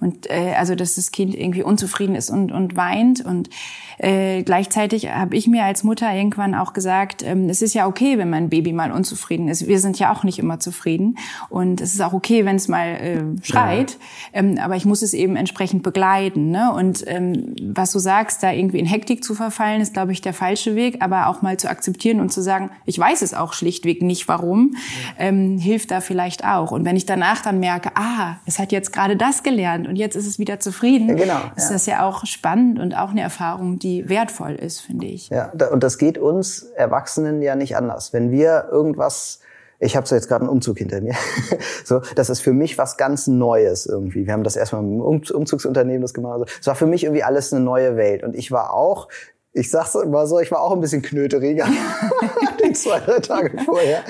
und 0.00 0.30
äh, 0.30 0.54
also 0.58 0.74
dass 0.74 0.96
das 0.96 1.12
Kind 1.12 1.34
irgendwie 1.34 1.62
unzufrieden 1.62 2.14
ist 2.14 2.30
und 2.30 2.52
und 2.52 2.76
weint 2.76 3.24
und 3.24 3.50
äh, 3.98 4.42
gleichzeitig 4.42 5.10
habe 5.10 5.36
ich 5.36 5.46
mir 5.46 5.64
als 5.64 5.84
Mutter 5.84 6.12
irgendwann 6.12 6.54
auch 6.54 6.72
gesagt, 6.72 7.22
ähm, 7.22 7.48
es 7.48 7.62
ist 7.62 7.74
ja 7.74 7.86
okay, 7.86 8.18
wenn 8.18 8.30
mein 8.30 8.48
Baby 8.48 8.72
mal 8.72 8.92
unzufrieden 8.92 9.48
ist. 9.48 9.66
Wir 9.68 9.78
sind 9.78 9.98
ja 9.98 10.12
auch 10.12 10.24
nicht 10.24 10.38
immer 10.38 10.60
zufrieden 10.60 11.16
und 11.48 11.80
es 11.80 11.94
ist 11.94 12.00
auch 12.00 12.12
okay, 12.12 12.44
wenn 12.44 12.56
es 12.56 12.68
mal 12.68 12.86
äh, 12.86 13.22
schreit, 13.42 13.92
ja. 14.32 14.40
ähm, 14.40 14.58
aber 14.60 14.76
ich 14.76 14.84
muss 14.84 15.02
es 15.02 15.14
eben 15.14 15.36
entsprechend 15.36 15.82
begleiten. 15.82 16.50
Ne? 16.50 16.72
Und 16.72 17.04
ähm, 17.06 17.54
was 17.62 17.92
du 17.92 17.98
sagst, 17.98 18.42
da 18.42 18.52
irgendwie 18.52 18.78
in 18.78 18.86
Hektik 18.86 19.22
zu 19.22 19.34
verfallen, 19.34 19.80
ist, 19.80 19.94
glaube 19.94 20.12
ich, 20.12 20.20
der 20.20 20.34
falsche 20.34 20.74
Weg, 20.74 20.98
aber 21.00 21.28
auch 21.28 21.42
mal 21.42 21.56
zu 21.56 21.68
akzeptieren 21.68 22.20
und 22.20 22.32
zu 22.32 22.40
sagen, 22.40 22.53
ich 22.84 22.98
weiß 22.98 23.22
es 23.22 23.34
auch 23.34 23.52
schlichtweg 23.52 24.02
nicht, 24.02 24.28
warum, 24.28 24.74
ja. 25.18 25.26
ähm, 25.26 25.58
hilft 25.58 25.90
da 25.90 26.00
vielleicht 26.00 26.44
auch. 26.44 26.70
Und 26.72 26.84
wenn 26.84 26.96
ich 26.96 27.06
danach 27.06 27.42
dann 27.42 27.60
merke, 27.60 27.90
ah, 27.94 28.36
es 28.46 28.58
hat 28.58 28.72
jetzt 28.72 28.92
gerade 28.92 29.16
das 29.16 29.42
gelernt 29.42 29.86
und 29.86 29.96
jetzt 29.96 30.16
ist 30.16 30.26
es 30.26 30.38
wieder 30.38 30.60
zufrieden, 30.60 31.08
ja, 31.08 31.14
genau, 31.14 31.40
ist 31.56 31.70
das 31.70 31.86
ja 31.86 32.06
auch 32.06 32.26
spannend 32.26 32.78
und 32.78 32.94
auch 32.94 33.10
eine 33.10 33.22
Erfahrung, 33.22 33.78
die 33.78 34.08
wertvoll 34.08 34.54
ist, 34.54 34.80
finde 34.80 35.06
ich. 35.06 35.28
Ja, 35.28 35.52
und 35.70 35.82
das 35.82 35.98
geht 35.98 36.18
uns 36.18 36.62
Erwachsenen 36.76 37.42
ja 37.42 37.56
nicht 37.56 37.76
anders. 37.76 38.12
Wenn 38.12 38.30
wir 38.30 38.68
irgendwas 38.70 39.40
ich 39.80 39.96
habe 39.96 40.06
so 40.06 40.14
jetzt 40.14 40.28
gerade 40.28 40.42
einen 40.42 40.50
Umzug 40.50 40.78
hinter 40.78 41.00
mir. 41.00 41.14
so, 41.84 42.00
das 42.14 42.30
ist 42.30 42.40
für 42.40 42.52
mich 42.52 42.78
was 42.78 42.96
ganz 42.96 43.26
Neues 43.26 43.86
irgendwie. 43.86 44.26
Wir 44.26 44.32
haben 44.32 44.44
das 44.44 44.56
erstmal 44.56 44.82
im 44.82 45.00
Umzugsunternehmen 45.00 46.00
das 46.00 46.14
gemacht. 46.14 46.48
Es 46.60 46.66
war 46.66 46.74
für 46.74 46.86
mich 46.86 47.04
irgendwie 47.04 47.22
alles 47.22 47.52
eine 47.52 47.62
neue 47.62 47.96
Welt 47.96 48.22
und 48.22 48.34
ich 48.34 48.50
war 48.50 48.72
auch 48.72 49.08
ich 49.54 49.70
sag's 49.70 49.94
immer 49.94 50.26
so, 50.26 50.40
ich 50.40 50.50
war 50.50 50.60
auch 50.60 50.72
ein 50.72 50.80
bisschen 50.80 51.00
knöteriger 51.00 51.68
zwei, 52.82 53.00
drei 53.00 53.20
Tage 53.20 53.58
vorher. 53.64 54.02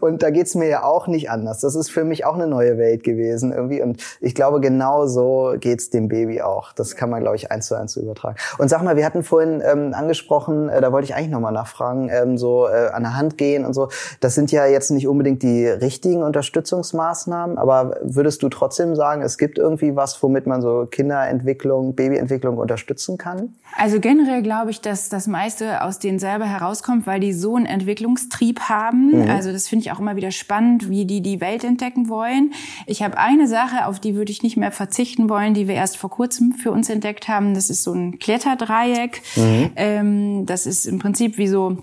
Und 0.00 0.22
da 0.22 0.30
geht's 0.30 0.54
mir 0.54 0.68
ja 0.68 0.82
auch 0.84 1.06
nicht 1.06 1.30
anders. 1.30 1.60
Das 1.60 1.74
ist 1.74 1.90
für 1.90 2.04
mich 2.04 2.24
auch 2.24 2.34
eine 2.34 2.46
neue 2.46 2.78
Welt 2.78 3.04
gewesen 3.04 3.52
irgendwie. 3.52 3.82
Und 3.82 4.02
ich 4.20 4.34
glaube, 4.34 4.60
genau 4.60 5.06
so 5.06 5.54
geht's 5.58 5.90
dem 5.90 6.08
Baby 6.08 6.42
auch. 6.42 6.72
Das 6.72 6.96
kann 6.96 7.10
man, 7.10 7.20
glaube 7.20 7.36
ich, 7.36 7.50
eins 7.50 7.66
zu 7.66 7.74
eins 7.74 7.96
übertragen. 7.96 8.36
Und 8.58 8.68
sag 8.68 8.82
mal, 8.82 8.96
wir 8.96 9.04
hatten 9.04 9.22
vorhin 9.22 9.62
ähm, 9.64 9.94
angesprochen, 9.94 10.68
äh, 10.68 10.80
da 10.80 10.92
wollte 10.92 11.06
ich 11.06 11.14
eigentlich 11.14 11.30
nochmal 11.30 11.52
nachfragen, 11.52 12.10
ähm, 12.10 12.38
so 12.38 12.68
äh, 12.68 12.88
an 12.92 13.02
der 13.02 13.16
Hand 13.16 13.38
gehen 13.38 13.64
und 13.64 13.74
so. 13.74 13.88
Das 14.20 14.34
sind 14.34 14.52
ja 14.52 14.66
jetzt 14.66 14.90
nicht 14.90 15.06
unbedingt 15.06 15.42
die 15.42 15.66
richtigen 15.66 16.22
Unterstützungsmaßnahmen, 16.22 17.58
aber 17.58 17.96
würdest 18.02 18.42
du 18.42 18.48
trotzdem 18.48 18.94
sagen, 18.94 19.22
es 19.22 19.38
gibt 19.38 19.58
irgendwie 19.58 19.96
was, 19.96 20.22
womit 20.22 20.46
man 20.46 20.62
so 20.62 20.86
Kinderentwicklung, 20.90 21.94
Babyentwicklung 21.94 22.58
unterstützen 22.58 23.18
kann? 23.18 23.54
Also 23.76 24.00
generell 24.00 24.42
glaube 24.42 24.70
ich, 24.70 24.80
dass 24.80 25.08
das 25.08 25.26
meiste 25.26 25.82
aus 25.82 25.98
denen 25.98 26.18
selber 26.18 26.44
herauskommt, 26.44 27.06
weil 27.06 27.20
die 27.20 27.32
so 27.32 27.56
einen 27.56 27.66
Entwicklungstrieb 28.10 28.60
haben. 28.60 29.22
Mhm. 29.22 29.30
Also 29.30 29.52
das 29.52 29.68
finde 29.68 29.84
ich 29.84 29.92
auch 29.92 30.00
immer 30.00 30.16
wieder 30.16 30.30
spannend, 30.30 30.90
wie 30.90 31.04
die 31.04 31.20
die 31.20 31.40
Welt 31.40 31.64
entdecken 31.64 32.08
wollen. 32.08 32.52
Ich 32.86 33.02
habe 33.02 33.18
eine 33.18 33.46
Sache, 33.46 33.86
auf 33.86 34.00
die 34.00 34.14
würde 34.14 34.32
ich 34.32 34.42
nicht 34.42 34.56
mehr 34.56 34.72
verzichten 34.72 35.28
wollen, 35.28 35.54
die 35.54 35.68
wir 35.68 35.74
erst 35.74 35.96
vor 35.96 36.10
kurzem 36.10 36.52
für 36.52 36.72
uns 36.72 36.88
entdeckt 36.88 37.28
haben. 37.28 37.54
Das 37.54 37.70
ist 37.70 37.82
so 37.82 37.92
ein 37.92 38.18
Kletterdreieck. 38.18 39.22
Mhm. 39.36 39.70
Ähm, 39.76 40.46
das 40.46 40.66
ist 40.66 40.86
im 40.86 40.98
Prinzip 40.98 41.38
wie 41.38 41.48
so 41.48 41.78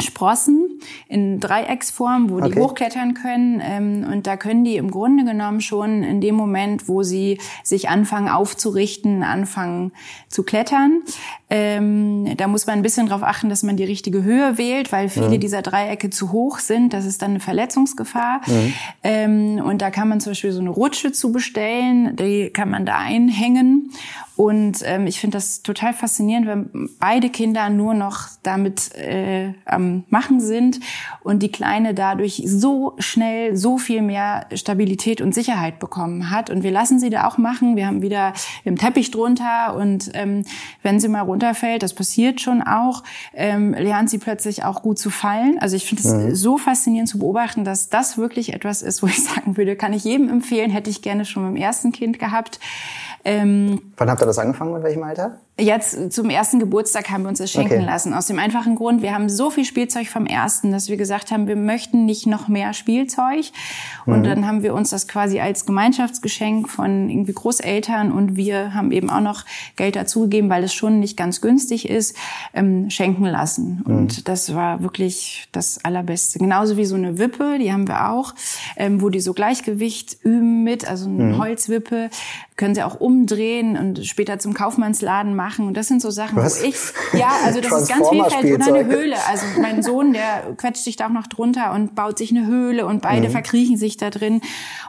Sprossen 0.00 0.80
in 1.08 1.40
Dreiecksform, 1.40 2.30
wo 2.30 2.36
okay. 2.36 2.50
die 2.50 2.60
hochklettern 2.60 3.14
können. 3.14 3.60
Ähm, 3.64 4.06
und 4.10 4.28
da 4.28 4.36
können 4.36 4.64
die 4.64 4.76
im 4.76 4.90
Grunde 4.92 5.24
genommen 5.24 5.60
schon 5.60 6.04
in 6.04 6.20
dem 6.20 6.36
Moment, 6.36 6.88
wo 6.88 7.02
sie 7.02 7.40
sich 7.64 7.88
anfangen 7.88 8.28
aufzurichten, 8.28 9.24
anfangen 9.24 9.92
zu 10.28 10.44
klettern. 10.44 11.02
Ähm, 11.50 12.36
da 12.36 12.46
muss 12.46 12.66
man 12.66 12.78
ein 12.78 12.82
bisschen 12.82 13.06
darauf 13.06 13.22
achten, 13.22 13.48
dass 13.48 13.62
man 13.62 13.76
die 13.76 13.84
richtige 13.84 14.22
Höhe 14.22 14.58
wählt, 14.58 14.92
weil 14.92 15.08
viele 15.08 15.30
mhm. 15.30 15.40
dieser 15.40 15.62
Dreiecke 15.62 16.10
zu 16.10 16.30
hoch 16.30 16.58
sind. 16.58 16.92
Das 16.92 17.06
ist 17.06 17.22
dann 17.22 17.30
eine 17.30 17.40
Verletzungsgefahr. 17.40 18.42
Mhm. 18.46 18.72
Ähm, 19.02 19.62
und 19.64 19.80
da 19.80 19.90
kann 19.90 20.08
man 20.08 20.20
zum 20.20 20.32
Beispiel 20.32 20.52
so 20.52 20.60
eine 20.60 20.70
Rutsche 20.70 21.12
zu 21.12 21.32
bestellen, 21.32 22.16
die 22.16 22.50
kann 22.50 22.70
man 22.70 22.84
da 22.84 22.98
einhängen. 22.98 23.90
Und 24.38 24.84
ähm, 24.84 25.08
ich 25.08 25.18
finde 25.18 25.36
das 25.36 25.62
total 25.64 25.92
faszinierend, 25.92 26.46
wenn 26.46 26.90
beide 27.00 27.28
Kinder 27.28 27.70
nur 27.70 27.92
noch 27.92 28.28
damit 28.44 28.94
äh, 28.94 29.52
am 29.64 30.04
Machen 30.10 30.40
sind 30.40 30.78
und 31.24 31.42
die 31.42 31.50
Kleine 31.50 31.92
dadurch 31.92 32.44
so 32.46 32.94
schnell 33.00 33.56
so 33.56 33.78
viel 33.78 34.00
mehr 34.00 34.46
Stabilität 34.54 35.20
und 35.20 35.34
Sicherheit 35.34 35.80
bekommen 35.80 36.30
hat. 36.30 36.50
Und 36.50 36.62
wir 36.62 36.70
lassen 36.70 37.00
sie 37.00 37.10
da 37.10 37.26
auch 37.26 37.36
machen. 37.36 37.74
Wir 37.74 37.88
haben 37.88 38.00
wieder 38.00 38.32
im 38.62 38.78
Teppich 38.78 39.10
drunter 39.10 39.74
und 39.74 40.12
ähm, 40.14 40.44
wenn 40.84 41.00
sie 41.00 41.08
mal 41.08 41.22
runterfällt, 41.38 41.82
das 41.82 41.94
passiert 41.94 42.40
schon 42.40 42.62
auch, 42.62 43.04
ähm, 43.32 43.72
lernt 43.74 44.10
sie 44.10 44.18
plötzlich 44.18 44.64
auch 44.64 44.82
gut 44.82 44.98
zu 44.98 45.10
fallen. 45.10 45.58
Also 45.60 45.76
ich 45.76 45.86
finde 45.86 46.02
es 46.02 46.12
mhm. 46.12 46.34
so 46.34 46.58
faszinierend 46.58 47.08
zu 47.08 47.18
beobachten, 47.18 47.64
dass 47.64 47.88
das 47.88 48.18
wirklich 48.18 48.52
etwas 48.52 48.82
ist, 48.82 49.02
wo 49.02 49.06
ich 49.06 49.22
sagen 49.24 49.56
würde, 49.56 49.76
kann 49.76 49.92
ich 49.92 50.04
jedem 50.04 50.28
empfehlen, 50.28 50.70
hätte 50.70 50.90
ich 50.90 51.02
gerne 51.02 51.24
schon 51.24 51.44
beim 51.44 51.56
ersten 51.56 51.92
Kind 51.92 52.18
gehabt. 52.18 52.58
Ähm, 53.24 53.80
Wann 53.96 54.10
habt 54.10 54.22
ihr 54.22 54.26
das 54.26 54.38
angefangen? 54.38 54.72
Mit 54.72 54.82
welchem 54.82 55.02
Alter? 55.02 55.38
Jetzt 55.60 56.12
zum 56.12 56.30
ersten 56.30 56.60
Geburtstag 56.60 57.10
haben 57.10 57.22
wir 57.22 57.28
uns 57.30 57.38
das 57.38 57.50
schenken 57.50 57.78
okay. 57.78 57.84
lassen. 57.84 58.14
Aus 58.14 58.26
dem 58.28 58.38
einfachen 58.38 58.76
Grund, 58.76 59.02
wir 59.02 59.12
haben 59.12 59.28
so 59.28 59.50
viel 59.50 59.64
Spielzeug 59.64 60.06
vom 60.06 60.24
ersten, 60.24 60.70
dass 60.70 60.88
wir 60.88 60.96
gesagt 60.96 61.32
haben, 61.32 61.48
wir 61.48 61.56
möchten 61.56 62.04
nicht 62.04 62.28
noch 62.28 62.46
mehr 62.46 62.72
Spielzeug. 62.74 63.46
Und 64.06 64.20
mhm. 64.20 64.24
dann 64.24 64.46
haben 64.46 64.62
wir 64.62 64.72
uns 64.72 64.90
das 64.90 65.08
quasi 65.08 65.40
als 65.40 65.66
Gemeinschaftsgeschenk 65.66 66.68
von 66.68 67.10
irgendwie 67.10 67.32
Großeltern 67.32 68.12
und 68.12 68.36
wir 68.36 68.72
haben 68.72 68.92
eben 68.92 69.10
auch 69.10 69.20
noch 69.20 69.44
Geld 69.74 69.96
dazugegeben, 69.96 70.48
weil 70.48 70.62
es 70.62 70.72
schon 70.72 71.00
nicht 71.00 71.16
ganz 71.16 71.40
günstig 71.40 71.88
ist, 71.88 72.16
ähm, 72.54 72.88
schenken 72.88 73.24
lassen. 73.24 73.82
Mhm. 73.84 73.96
Und 73.96 74.28
das 74.28 74.54
war 74.54 74.82
wirklich 74.82 75.48
das 75.50 75.84
Allerbeste. 75.84 76.38
Genauso 76.38 76.76
wie 76.76 76.84
so 76.84 76.94
eine 76.94 77.18
Wippe, 77.18 77.58
die 77.58 77.72
haben 77.72 77.88
wir 77.88 78.10
auch, 78.10 78.32
ähm, 78.76 79.02
wo 79.02 79.08
die 79.08 79.20
so 79.20 79.34
Gleichgewicht 79.34 80.18
üben 80.22 80.62
mit, 80.62 80.88
also 80.88 81.08
eine 81.08 81.24
mhm. 81.24 81.38
Holzwippe, 81.38 82.10
können 82.58 82.74
sie 82.74 82.82
auch 82.82 83.00
umdrehen 83.00 83.78
und 83.78 84.04
später 84.04 84.40
zum 84.40 84.52
Kaufmannsladen 84.52 85.36
machen. 85.36 85.68
Und 85.68 85.76
das 85.76 85.86
sind 85.86 86.02
so 86.02 86.10
Sachen, 86.10 86.36
Was? 86.36 86.60
wo 86.60 86.66
ich, 86.66 86.76
ja, 87.18 87.30
also 87.44 87.60
das 87.60 87.82
ist 87.82 87.88
ganz 87.88 88.08
vielfältig. 88.08 88.54
Oder 88.54 88.74
eine 88.74 88.84
Höhle. 88.84 89.16
Also 89.28 89.46
mein 89.62 89.82
Sohn, 89.84 90.12
der 90.12 90.54
quetscht 90.56 90.82
sich 90.82 90.96
da 90.96 91.06
auch 91.06 91.12
noch 91.12 91.28
drunter 91.28 91.72
und 91.72 91.94
baut 91.94 92.18
sich 92.18 92.32
eine 92.32 92.46
Höhle 92.46 92.84
und 92.84 93.00
beide 93.00 93.28
mhm. 93.28 93.32
verkriechen 93.32 93.76
sich 93.76 93.96
da 93.96 94.10
drin. 94.10 94.40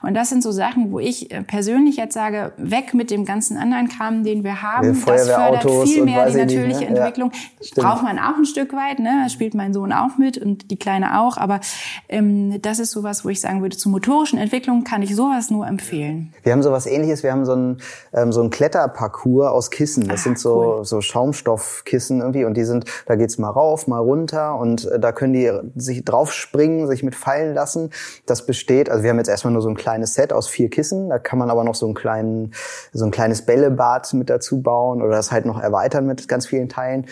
Und 0.01 0.15
das 0.15 0.29
sind 0.29 0.41
so 0.41 0.51
Sachen, 0.51 0.91
wo 0.91 0.99
ich 0.99 1.31
äh, 1.31 1.43
persönlich 1.43 1.97
jetzt 1.97 2.15
sage, 2.15 2.53
weg 2.57 2.95
mit 2.95 3.11
dem 3.11 3.23
ganzen 3.23 3.55
anderen 3.55 3.87
Kram, 3.87 4.23
den 4.23 4.43
wir 4.43 4.63
haben. 4.63 4.87
Ja, 4.87 5.05
das 5.05 5.29
fördert 5.29 5.87
viel 5.87 6.03
mehr 6.03 6.27
die 6.27 6.37
natürliche 6.37 6.79
nicht, 6.79 6.89
ne? 6.89 6.97
Entwicklung. 6.97 7.31
Ja, 7.61 7.83
Braucht 7.83 8.01
man 8.01 8.17
auch 8.17 8.35
ein 8.35 8.45
Stück 8.45 8.73
weit, 8.73 8.97
ne? 8.97 9.21
Das 9.23 9.33
spielt 9.33 9.53
mein 9.53 9.73
Sohn 9.73 9.93
auch 9.93 10.17
mit 10.17 10.39
und 10.39 10.71
die 10.71 10.77
Kleine 10.77 11.19
auch. 11.19 11.37
Aber 11.37 11.59
ähm, 12.07 12.59
das 12.63 12.79
ist 12.79 12.89
sowas, 12.89 13.23
wo 13.23 13.29
ich 13.29 13.39
sagen 13.39 13.61
würde, 13.61 13.77
zur 13.77 13.91
motorischen 13.91 14.39
Entwicklung 14.39 14.83
kann 14.83 15.03
ich 15.03 15.15
sowas 15.15 15.51
nur 15.51 15.67
empfehlen. 15.67 16.33
Wir 16.41 16.53
haben 16.53 16.63
sowas 16.63 16.87
ähnliches. 16.87 17.21
Wir 17.21 17.31
haben 17.31 17.45
so 17.45 17.58
ein, 17.59 17.77
ähm, 18.13 18.31
so 18.31 18.41
ein 18.41 18.49
Kletterparcours 18.49 19.49
aus 19.51 19.69
Kissen. 19.69 20.07
Das 20.07 20.21
ah, 20.21 20.23
sind 20.23 20.39
so, 20.39 20.77
cool. 20.77 20.85
so 20.85 21.01
Schaumstoffkissen 21.01 22.21
irgendwie 22.21 22.45
und 22.45 22.55
die 22.55 22.63
sind, 22.63 22.85
da 23.05 23.15
geht's 23.15 23.37
mal 23.37 23.49
rauf, 23.49 23.87
mal 23.87 23.99
runter 23.99 24.57
und 24.57 24.85
äh, 24.85 24.99
da 24.99 25.11
können 25.11 25.33
die 25.33 25.51
sich 25.75 26.03
draufspringen, 26.03 26.87
sich 26.87 27.03
mit 27.03 27.15
fallen 27.15 27.53
lassen. 27.53 27.91
Das 28.25 28.45
besteht, 28.45 28.89
also 28.89 29.03
wir 29.03 29.09
haben 29.09 29.17
jetzt 29.17 29.29
erstmal 29.29 29.53
nur 29.53 29.61
so 29.61 29.69
ein 29.69 29.75
kleines 29.75 30.13
Set 30.13 30.33
aus 30.33 30.47
vier 30.47 30.69
Kissen, 30.69 31.09
da 31.09 31.19
kann 31.19 31.39
man 31.39 31.49
aber 31.49 31.63
noch 31.63 31.75
so 31.75 31.85
einen 31.85 31.95
kleinen, 31.95 32.53
so 32.93 33.05
ein 33.05 33.11
kleines 33.11 33.45
Bällebad 33.45 34.13
mit 34.13 34.29
dazu 34.29 34.61
bauen 34.61 35.01
oder 35.01 35.11
das 35.11 35.31
halt 35.31 35.45
noch 35.45 35.61
erweitern 35.61 36.05
mit 36.05 36.27
ganz 36.27 36.47
vielen 36.47 36.69
Teilen. 36.69 37.05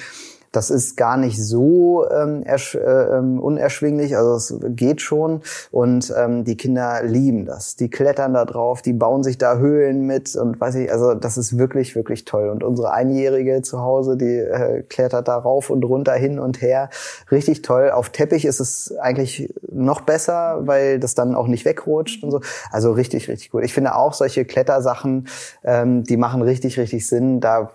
Das 0.52 0.70
ist 0.70 0.98
gar 0.98 1.18
nicht 1.18 1.42
so 1.42 2.06
ähm, 2.10 2.44
äh, 2.44 2.58
ähm, 2.80 3.40
unerschwinglich, 3.40 4.16
also 4.18 4.36
es 4.36 4.56
geht 4.76 5.02
schon. 5.02 5.42
Und 5.72 6.14
ähm, 6.18 6.44
die 6.44 6.58
Kinder 6.58 7.04
lieben 7.04 7.46
das. 7.46 7.76
Die 7.76 7.90
klettern 7.90 8.34
da 8.34 8.46
drauf, 8.46 8.82
die 8.82 8.94
bauen 8.94 9.24
sich 9.24 9.38
da 9.38 9.58
Höhlen 9.58 10.06
mit 10.08 10.36
und 10.36 10.60
weiß 10.60 10.76
ich, 10.76 10.92
also 10.92 11.14
das 11.14 11.38
ist 11.38 11.58
wirklich, 11.58 11.96
wirklich 11.96 12.26
toll. 12.26 12.50
Und 12.50 12.64
unsere 12.64 12.92
Einjährige 12.92 13.62
zu 13.62 13.82
Hause, 13.82 14.18
die 14.18 14.38
äh, 14.38 14.84
klettert 14.84 15.28
da 15.28 15.38
rauf 15.38 15.70
und 15.70 15.84
runter, 15.84 16.14
hin 16.14 16.40
und 16.40 16.62
her. 16.62 16.90
Richtig 17.32 17.62
toll. 17.62 17.92
Auf 17.92 18.10
Teppich 18.10 18.46
ist 18.46 18.60
es 18.60 18.96
eigentlich 18.98 19.54
noch 19.72 20.02
besser, 20.02 20.62
weil 20.62 21.00
das 21.00 21.16
dann 21.16 21.36
auch 21.36 21.48
nicht 21.48 21.66
wegrutscht 21.66 22.24
und 22.24 22.32
so. 22.32 22.42
Also 22.72 22.92
richtig, 22.92 23.28
richtig 23.28 23.52
gut. 23.52 23.64
Ich 23.64 23.74
finde 23.74 23.96
auch 23.96 24.14
solche 24.14 24.46
Klettersachen, 24.46 25.28
ähm, 25.64 26.04
die 26.04 26.18
machen 26.18 26.42
richtig, 26.42 26.80
richtig 26.80 27.08
Sinn. 27.08 27.40
Da 27.40 27.72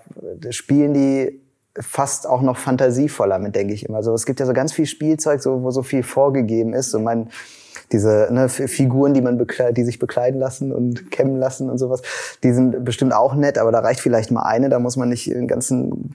spielen 0.50 0.94
die 0.94 1.41
fast 1.80 2.26
auch 2.26 2.42
noch 2.42 2.58
fantasievoller 2.58 3.38
mit, 3.38 3.56
denke 3.56 3.74
ich 3.74 3.87
immer. 3.88 4.02
So, 4.02 4.12
es 4.14 4.26
gibt 4.26 4.40
ja 4.40 4.46
so 4.46 4.52
ganz 4.52 4.72
viel 4.72 4.87
Spielzeug, 4.87 5.42
so, 5.42 5.62
wo 5.62 5.70
so 5.70 5.82
viel 5.82 6.02
vorgegeben 6.02 6.74
ist. 6.74 6.90
So 6.90 6.98
mein, 6.98 7.28
diese 7.92 8.28
ne, 8.30 8.48
Figuren, 8.48 9.14
die 9.14 9.20
man 9.20 9.44
die 9.72 9.85
sich 9.85 9.98
bekleiden 9.98 10.40
lassen 10.40 10.72
und 10.72 11.11
kämmen 11.11 11.37
lassen 11.37 11.70
und 11.70 11.78
sowas, 11.78 12.02
die 12.42 12.52
sind 12.52 12.85
bestimmt 12.85 13.14
auch 13.14 13.35
nett, 13.35 13.58
aber 13.58 13.72
da 13.72 13.80
reicht 13.80 14.00
vielleicht 14.00 14.30
mal 14.30 14.42
eine, 14.42 14.68
da 14.68 14.78
muss 14.78 14.96
man 14.96 15.08
nicht 15.08 15.28
ein 15.28 15.48
ganzen, 15.48 16.12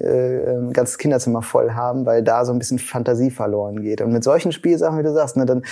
äh, 0.00 0.56
ein 0.56 0.72
ganzes 0.72 0.98
Kinderzimmer 0.98 1.42
voll 1.42 1.72
haben, 1.72 2.06
weil 2.06 2.22
da 2.22 2.44
so 2.44 2.52
ein 2.52 2.58
bisschen 2.58 2.78
Fantasie 2.78 3.30
verloren 3.30 3.82
geht. 3.82 4.00
Und 4.00 4.12
mit 4.12 4.24
solchen 4.24 4.52
Spielsachen, 4.52 4.98
wie 4.98 5.02
du 5.02 5.12
sagst, 5.12 5.36
ne, 5.36 5.46
dann, 5.46 5.62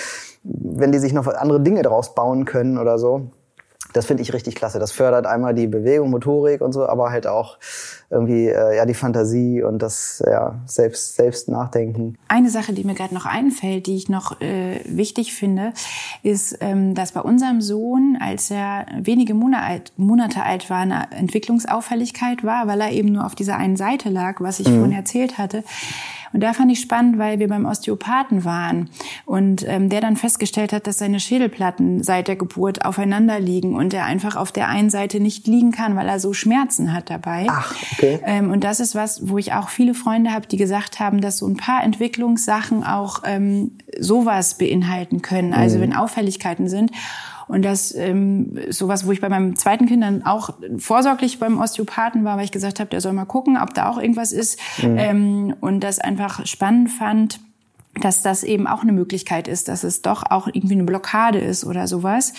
wenn 0.42 0.92
die 0.92 0.98
sich 0.98 1.12
noch 1.12 1.26
andere 1.26 1.60
Dinge 1.60 1.82
draus 1.82 2.14
bauen 2.14 2.44
können 2.44 2.78
oder 2.78 2.98
so, 2.98 3.30
das 3.92 4.06
finde 4.06 4.22
ich 4.22 4.32
richtig 4.32 4.54
klasse. 4.54 4.78
Das 4.78 4.92
fördert 4.92 5.26
einmal 5.26 5.54
die 5.54 5.66
Bewegung, 5.66 6.10
Motorik 6.10 6.60
und 6.60 6.72
so, 6.72 6.86
aber 6.86 7.10
halt 7.10 7.26
auch 7.26 7.58
irgendwie 8.10 8.48
äh, 8.48 8.76
ja 8.76 8.86
die 8.86 8.94
Fantasie 8.94 9.62
und 9.62 9.80
das 9.80 10.22
ja 10.26 10.60
selbst 10.66 11.16
selbst 11.16 11.48
nachdenken. 11.48 12.16
Eine 12.28 12.50
Sache, 12.50 12.72
die 12.72 12.84
mir 12.84 12.94
gerade 12.94 13.14
noch 13.14 13.26
einfällt, 13.26 13.86
die 13.86 13.96
ich 13.96 14.08
noch 14.08 14.40
äh, 14.40 14.80
wichtig 14.84 15.34
finde, 15.34 15.72
ist, 16.22 16.58
ähm, 16.60 16.94
dass 16.94 17.12
bei 17.12 17.20
unserem 17.20 17.60
Sohn, 17.60 18.18
als 18.20 18.50
er 18.50 18.86
wenige 18.98 19.34
Monate 19.34 19.64
alt, 19.64 19.92
Monate 19.96 20.42
alt 20.42 20.70
war, 20.70 20.78
eine 20.78 21.10
Entwicklungsauffälligkeit 21.10 22.44
war, 22.44 22.66
weil 22.66 22.80
er 22.80 22.90
eben 22.92 23.12
nur 23.12 23.26
auf 23.26 23.34
dieser 23.34 23.56
einen 23.56 23.76
Seite 23.76 24.08
lag, 24.08 24.40
was 24.40 24.60
ich 24.60 24.68
mhm. 24.68 24.78
vorhin 24.78 24.92
erzählt 24.92 25.38
hatte. 25.38 25.64
Und 26.32 26.40
da 26.42 26.52
fand 26.52 26.70
ich 26.70 26.80
spannend, 26.80 27.18
weil 27.18 27.38
wir 27.38 27.48
beim 27.48 27.66
Osteopathen 27.66 28.44
waren 28.44 28.90
und 29.24 29.66
ähm, 29.66 29.88
der 29.88 30.00
dann 30.00 30.16
festgestellt 30.16 30.72
hat, 30.72 30.86
dass 30.86 30.98
seine 30.98 31.20
Schädelplatten 31.20 32.02
seit 32.02 32.28
der 32.28 32.36
Geburt 32.36 32.84
aufeinander 32.84 33.40
liegen 33.40 33.74
und 33.74 33.94
er 33.94 34.04
einfach 34.04 34.36
auf 34.36 34.52
der 34.52 34.68
einen 34.68 34.90
Seite 34.90 35.20
nicht 35.20 35.46
liegen 35.46 35.72
kann, 35.72 35.96
weil 35.96 36.08
er 36.08 36.20
so 36.20 36.32
Schmerzen 36.32 36.92
hat 36.92 37.10
dabei. 37.10 37.46
Ach, 37.48 37.74
okay. 37.92 38.20
Ähm, 38.24 38.50
und 38.50 38.64
das 38.64 38.80
ist 38.80 38.94
was, 38.94 39.28
wo 39.28 39.38
ich 39.38 39.52
auch 39.52 39.68
viele 39.68 39.94
Freunde 39.94 40.32
habe, 40.32 40.46
die 40.46 40.56
gesagt 40.56 41.00
haben, 41.00 41.20
dass 41.20 41.38
so 41.38 41.46
ein 41.46 41.56
paar 41.56 41.82
Entwicklungssachen 41.82 42.84
auch 42.84 43.22
ähm, 43.24 43.78
sowas 43.98 44.58
beinhalten 44.58 45.22
können, 45.22 45.52
also 45.52 45.78
mhm. 45.78 45.82
wenn 45.82 45.96
Auffälligkeiten 45.96 46.68
sind. 46.68 46.90
Und 47.48 47.64
das 47.64 47.94
ähm, 47.94 48.58
sowas, 48.68 49.06
wo 49.06 49.12
ich 49.12 49.20
bei 49.20 49.28
meinem 49.28 49.56
zweiten 49.56 49.86
Kind 49.86 50.02
dann 50.02 50.22
auch 50.22 50.50
vorsorglich 50.76 51.38
beim 51.38 51.58
Osteopathen 51.58 52.24
war, 52.24 52.36
weil 52.36 52.44
ich 52.44 52.52
gesagt 52.52 52.78
habe, 52.78 52.90
der 52.90 53.00
soll 53.00 53.12
mal 53.14 53.24
gucken, 53.24 53.56
ob 53.56 53.74
da 53.74 53.88
auch 53.88 53.98
irgendwas 53.98 54.32
ist. 54.32 54.60
Mhm. 54.82 54.98
Ähm, 54.98 55.54
und 55.60 55.80
das 55.80 55.98
einfach 55.98 56.46
spannend 56.46 56.90
fand 56.90 57.40
dass 58.00 58.22
das 58.22 58.44
eben 58.44 58.66
auch 58.66 58.82
eine 58.82 58.92
Möglichkeit 58.92 59.48
ist, 59.48 59.68
dass 59.68 59.84
es 59.84 60.02
doch 60.02 60.22
auch 60.30 60.46
irgendwie 60.46 60.74
eine 60.74 60.84
Blockade 60.84 61.38
ist 61.38 61.64
oder 61.64 61.86
sowas. 61.88 62.32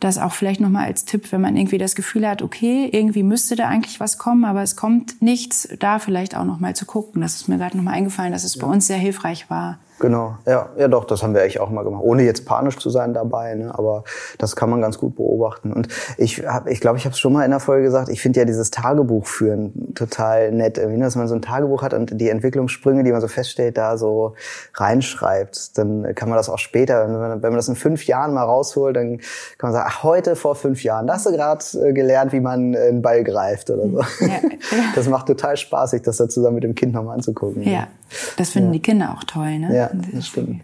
Das 0.00 0.18
auch 0.18 0.32
vielleicht 0.32 0.60
nochmal 0.60 0.86
als 0.86 1.04
Tipp, 1.04 1.30
wenn 1.32 1.40
man 1.40 1.56
irgendwie 1.56 1.78
das 1.78 1.94
Gefühl 1.94 2.26
hat, 2.28 2.42
okay, 2.42 2.88
irgendwie 2.90 3.22
müsste 3.22 3.56
da 3.56 3.68
eigentlich 3.68 4.00
was 4.00 4.18
kommen, 4.18 4.44
aber 4.44 4.62
es 4.62 4.76
kommt 4.76 5.22
nichts, 5.22 5.68
da 5.78 5.98
vielleicht 5.98 6.36
auch 6.36 6.44
nochmal 6.44 6.74
zu 6.74 6.86
gucken. 6.86 7.22
Das 7.22 7.36
ist 7.36 7.48
mir 7.48 7.58
gerade 7.58 7.76
nochmal 7.76 7.94
eingefallen, 7.94 8.32
dass 8.32 8.44
es 8.44 8.56
ja. 8.56 8.62
bei 8.64 8.72
uns 8.72 8.86
sehr 8.86 8.98
hilfreich 8.98 9.50
war. 9.50 9.78
Genau, 10.00 10.38
ja, 10.46 10.70
ja 10.78 10.88
doch, 10.88 11.04
das 11.04 11.22
haben 11.22 11.34
wir 11.34 11.42
eigentlich 11.42 11.60
auch 11.60 11.68
mal 11.68 11.84
gemacht, 11.84 12.02
ohne 12.02 12.22
jetzt 12.22 12.46
panisch 12.46 12.78
zu 12.78 12.88
sein 12.88 13.12
dabei, 13.12 13.54
ne? 13.54 13.78
aber 13.78 14.04
das 14.38 14.56
kann 14.56 14.70
man 14.70 14.80
ganz 14.80 14.96
gut 14.96 15.14
beobachten. 15.14 15.74
Und 15.74 15.88
ich 16.16 16.46
habe, 16.46 16.70
ich 16.70 16.80
glaube, 16.80 16.96
ich 16.96 17.04
habe 17.04 17.12
es 17.12 17.18
schon 17.18 17.34
mal 17.34 17.44
in 17.44 17.50
der 17.50 17.60
Folge 17.60 17.84
gesagt, 17.84 18.08
ich 18.08 18.22
finde 18.22 18.40
ja 18.40 18.46
dieses 18.46 18.70
Tagebuch 18.70 19.26
führen 19.26 19.92
total 19.94 20.52
nett, 20.52 20.78
irgendwie, 20.78 20.96
ne? 20.96 21.04
dass 21.04 21.16
man 21.16 21.28
so 21.28 21.34
ein 21.34 21.42
Tagebuch 21.42 21.82
hat 21.82 21.92
und 21.92 22.18
die 22.18 22.30
Entwicklungssprünge, 22.30 23.04
die 23.04 23.12
man 23.12 23.20
so 23.20 23.28
feststellt, 23.28 23.76
da 23.76 23.98
so 23.98 24.34
reinschreibt. 24.72 25.76
Dann 25.76 26.14
kann 26.14 26.30
man 26.30 26.38
das 26.38 26.48
auch 26.48 26.58
später, 26.58 27.06
wenn 27.06 27.12
man, 27.12 27.42
wenn 27.42 27.50
man 27.50 27.58
das 27.58 27.68
in 27.68 27.76
fünf 27.76 28.06
Jahren 28.06 28.32
mal 28.32 28.44
rausholt, 28.44 28.96
dann 28.96 29.18
kann 29.58 29.70
man 29.70 29.72
sagen, 29.74 29.86
ach, 29.86 30.02
heute 30.02 30.34
vor 30.34 30.54
fünf 30.54 30.82
Jahren, 30.82 31.08
da 31.08 31.14
hast 31.14 31.26
du 31.26 31.32
gerade 31.32 31.62
äh, 31.78 31.92
gelernt, 31.92 32.32
wie 32.32 32.40
man 32.40 32.74
einen 32.74 33.02
Ball 33.02 33.22
greift 33.22 33.68
oder 33.68 33.86
so. 33.86 34.00
Ja, 34.24 34.28
ja. 34.28 34.40
Das 34.94 35.08
macht 35.08 35.26
total 35.26 35.58
Spaß, 35.58 35.90
sich 35.90 36.02
das 36.02 36.16
da 36.16 36.28
zusammen 36.28 36.54
mit 36.54 36.64
dem 36.64 36.74
Kind 36.74 36.94
nochmal 36.94 37.16
anzugucken. 37.16 37.62
Ja, 37.62 37.88
das 38.36 38.50
finden 38.50 38.68
ja. 38.68 38.72
die 38.74 38.82
Kinder 38.82 39.14
auch 39.16 39.24
toll, 39.24 39.58
ne? 39.58 39.74
Ja 39.74 39.90
das 40.12 40.26
stimmt. 40.26 40.62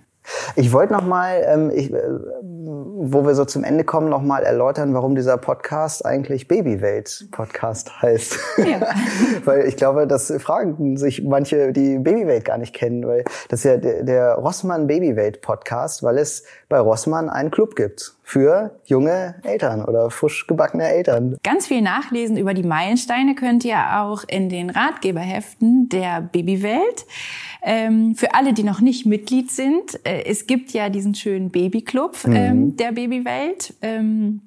Ich 0.56 0.72
wollte 0.72 0.92
noch 0.92 1.04
mal, 1.04 1.44
ähm, 1.46 1.70
ich, 1.72 1.92
äh, 1.92 2.02
wo 2.02 3.24
wir 3.24 3.34
so 3.34 3.44
zum 3.44 3.62
Ende 3.62 3.84
kommen, 3.84 4.08
noch 4.08 4.22
mal 4.22 4.42
erläutern, 4.42 4.92
warum 4.92 5.14
dieser 5.14 5.36
Podcast 5.36 6.04
eigentlich 6.04 6.48
Babywelt 6.48 7.28
Podcast 7.30 8.02
heißt. 8.02 8.38
Ja. 8.58 8.80
weil 9.44 9.66
ich 9.66 9.76
glaube, 9.76 10.06
das 10.06 10.32
fragen 10.38 10.96
sich 10.96 11.22
manche, 11.22 11.72
die 11.72 11.98
Babywelt 11.98 12.44
gar 12.44 12.58
nicht 12.58 12.74
kennen, 12.74 13.06
weil 13.06 13.24
das 13.48 13.60
ist 13.60 13.64
ja 13.64 13.76
der, 13.76 14.02
der 14.02 14.34
Rossmann 14.34 14.88
Babywelt 14.88 15.42
Podcast, 15.42 16.02
weil 16.02 16.18
es 16.18 16.44
bei 16.68 16.80
Rossmann 16.80 17.28
einen 17.28 17.50
Club 17.50 17.76
gibt 17.76 18.15
für 18.28 18.80
junge 18.84 19.36
Eltern 19.44 19.84
oder 19.84 20.10
frisch 20.10 20.48
gebackene 20.48 20.88
Eltern. 20.88 21.36
Ganz 21.44 21.68
viel 21.68 21.80
nachlesen 21.80 22.36
über 22.36 22.54
die 22.54 22.64
Meilensteine 22.64 23.36
könnt 23.36 23.64
ihr 23.64 24.00
auch 24.00 24.24
in 24.26 24.48
den 24.48 24.68
Ratgeberheften 24.68 25.88
der 25.88 26.22
Babywelt. 26.22 27.06
Ähm, 27.62 28.16
für 28.16 28.34
alle, 28.34 28.52
die 28.52 28.64
noch 28.64 28.80
nicht 28.80 29.06
Mitglied 29.06 29.52
sind, 29.52 30.04
äh, 30.04 30.24
es 30.24 30.48
gibt 30.48 30.72
ja 30.72 30.88
diesen 30.88 31.14
schönen 31.14 31.50
Babyclub 31.50 32.16
ähm, 32.26 32.32
mhm. 32.32 32.76
der 32.76 32.90
Babywelt. 32.92 33.74
Ähm, 33.80 34.40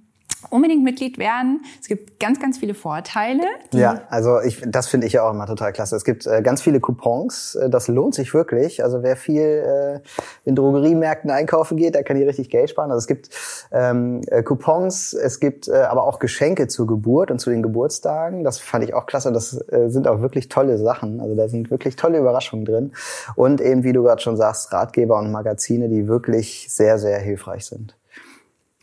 unbedingt 0.49 0.83
Mitglied 0.83 1.17
werden. 1.17 1.61
Es 1.81 1.87
gibt 1.87 2.19
ganz, 2.19 2.39
ganz 2.39 2.57
viele 2.57 2.73
Vorteile. 2.73 3.43
Ja, 3.73 4.01
also 4.09 4.39
ich, 4.41 4.61
das 4.65 4.87
finde 4.87 5.07
ich 5.07 5.13
ja 5.13 5.27
auch 5.27 5.31
immer 5.31 5.45
total 5.45 5.73
klasse. 5.73 5.95
Es 5.95 6.05
gibt 6.05 6.25
äh, 6.25 6.41
ganz 6.41 6.61
viele 6.61 6.79
Coupons. 6.79 7.55
Äh, 7.55 7.69
das 7.69 7.87
lohnt 7.87 8.15
sich 8.15 8.33
wirklich. 8.33 8.83
Also 8.83 9.03
wer 9.03 9.17
viel 9.17 9.41
äh, 9.41 9.99
in 10.45 10.55
Drogeriemärkten 10.55 11.29
einkaufen 11.29 11.77
geht, 11.77 11.95
der 11.95 12.03
kann 12.03 12.17
hier 12.17 12.27
richtig 12.27 12.49
Geld 12.49 12.69
sparen. 12.69 12.91
Also 12.91 12.99
es 12.99 13.07
gibt 13.07 13.29
ähm, 13.71 14.21
äh, 14.27 14.41
Coupons, 14.43 15.13
es 15.13 15.39
gibt 15.39 15.67
äh, 15.67 15.73
aber 15.73 16.03
auch 16.03 16.19
Geschenke 16.19 16.67
zur 16.67 16.87
Geburt 16.87 17.31
und 17.31 17.39
zu 17.39 17.49
den 17.49 17.61
Geburtstagen. 17.61 18.43
Das 18.43 18.59
fand 18.59 18.83
ich 18.83 18.93
auch 18.93 19.05
klasse. 19.05 19.31
Das 19.31 19.53
äh, 19.69 19.89
sind 19.89 20.07
auch 20.07 20.21
wirklich 20.21 20.47
tolle 20.49 20.77
Sachen. 20.77 21.19
Also 21.19 21.35
da 21.35 21.49
sind 21.49 21.69
wirklich 21.69 21.95
tolle 21.95 22.17
Überraschungen 22.17 22.65
drin. 22.65 22.93
Und 23.35 23.61
eben, 23.61 23.83
wie 23.83 23.93
du 23.93 24.03
gerade 24.03 24.21
schon 24.21 24.37
sagst, 24.37 24.71
Ratgeber 24.71 25.19
und 25.19 25.31
Magazine, 25.31 25.89
die 25.89 26.07
wirklich 26.07 26.67
sehr, 26.69 26.97
sehr 26.97 27.19
hilfreich 27.19 27.65
sind. 27.65 27.98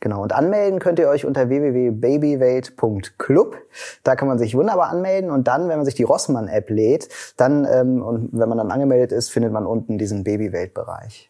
Genau, 0.06 0.22
und 0.22 0.32
anmelden 0.32 0.78
könnt 0.78 1.00
ihr 1.00 1.08
euch 1.08 1.26
unter 1.26 1.48
www.babywelt.club. 1.48 3.56
Da 4.04 4.14
kann 4.14 4.28
man 4.28 4.38
sich 4.38 4.54
wunderbar 4.54 4.90
anmelden 4.90 5.32
und 5.32 5.48
dann, 5.48 5.68
wenn 5.68 5.78
man 5.78 5.84
sich 5.84 5.96
die 5.96 6.04
Rossmann-App 6.04 6.70
lädt, 6.70 7.08
dann 7.36 7.66
ähm, 7.68 8.02
und 8.02 8.28
wenn 8.30 8.48
man 8.48 8.56
dann 8.56 8.70
angemeldet 8.70 9.10
ist, 9.10 9.30
findet 9.30 9.52
man 9.52 9.66
unten 9.66 9.98
diesen 9.98 10.22
Babywelt-Bereich. 10.22 11.28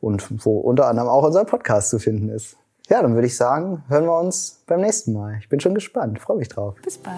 Und 0.00 0.44
wo 0.44 0.58
unter 0.58 0.88
anderem 0.88 1.08
auch 1.08 1.22
unser 1.22 1.44
Podcast 1.44 1.90
zu 1.90 2.00
finden 2.00 2.28
ist. 2.28 2.56
Ja, 2.88 3.02
dann 3.02 3.14
würde 3.14 3.28
ich 3.28 3.36
sagen, 3.36 3.84
hören 3.86 4.06
wir 4.06 4.18
uns 4.18 4.64
beim 4.66 4.80
nächsten 4.80 5.12
Mal. 5.12 5.36
Ich 5.38 5.48
bin 5.48 5.60
schon 5.60 5.76
gespannt, 5.76 6.18
freue 6.18 6.38
mich 6.38 6.48
drauf. 6.48 6.74
Bis 6.82 6.98
bald. 6.98 7.14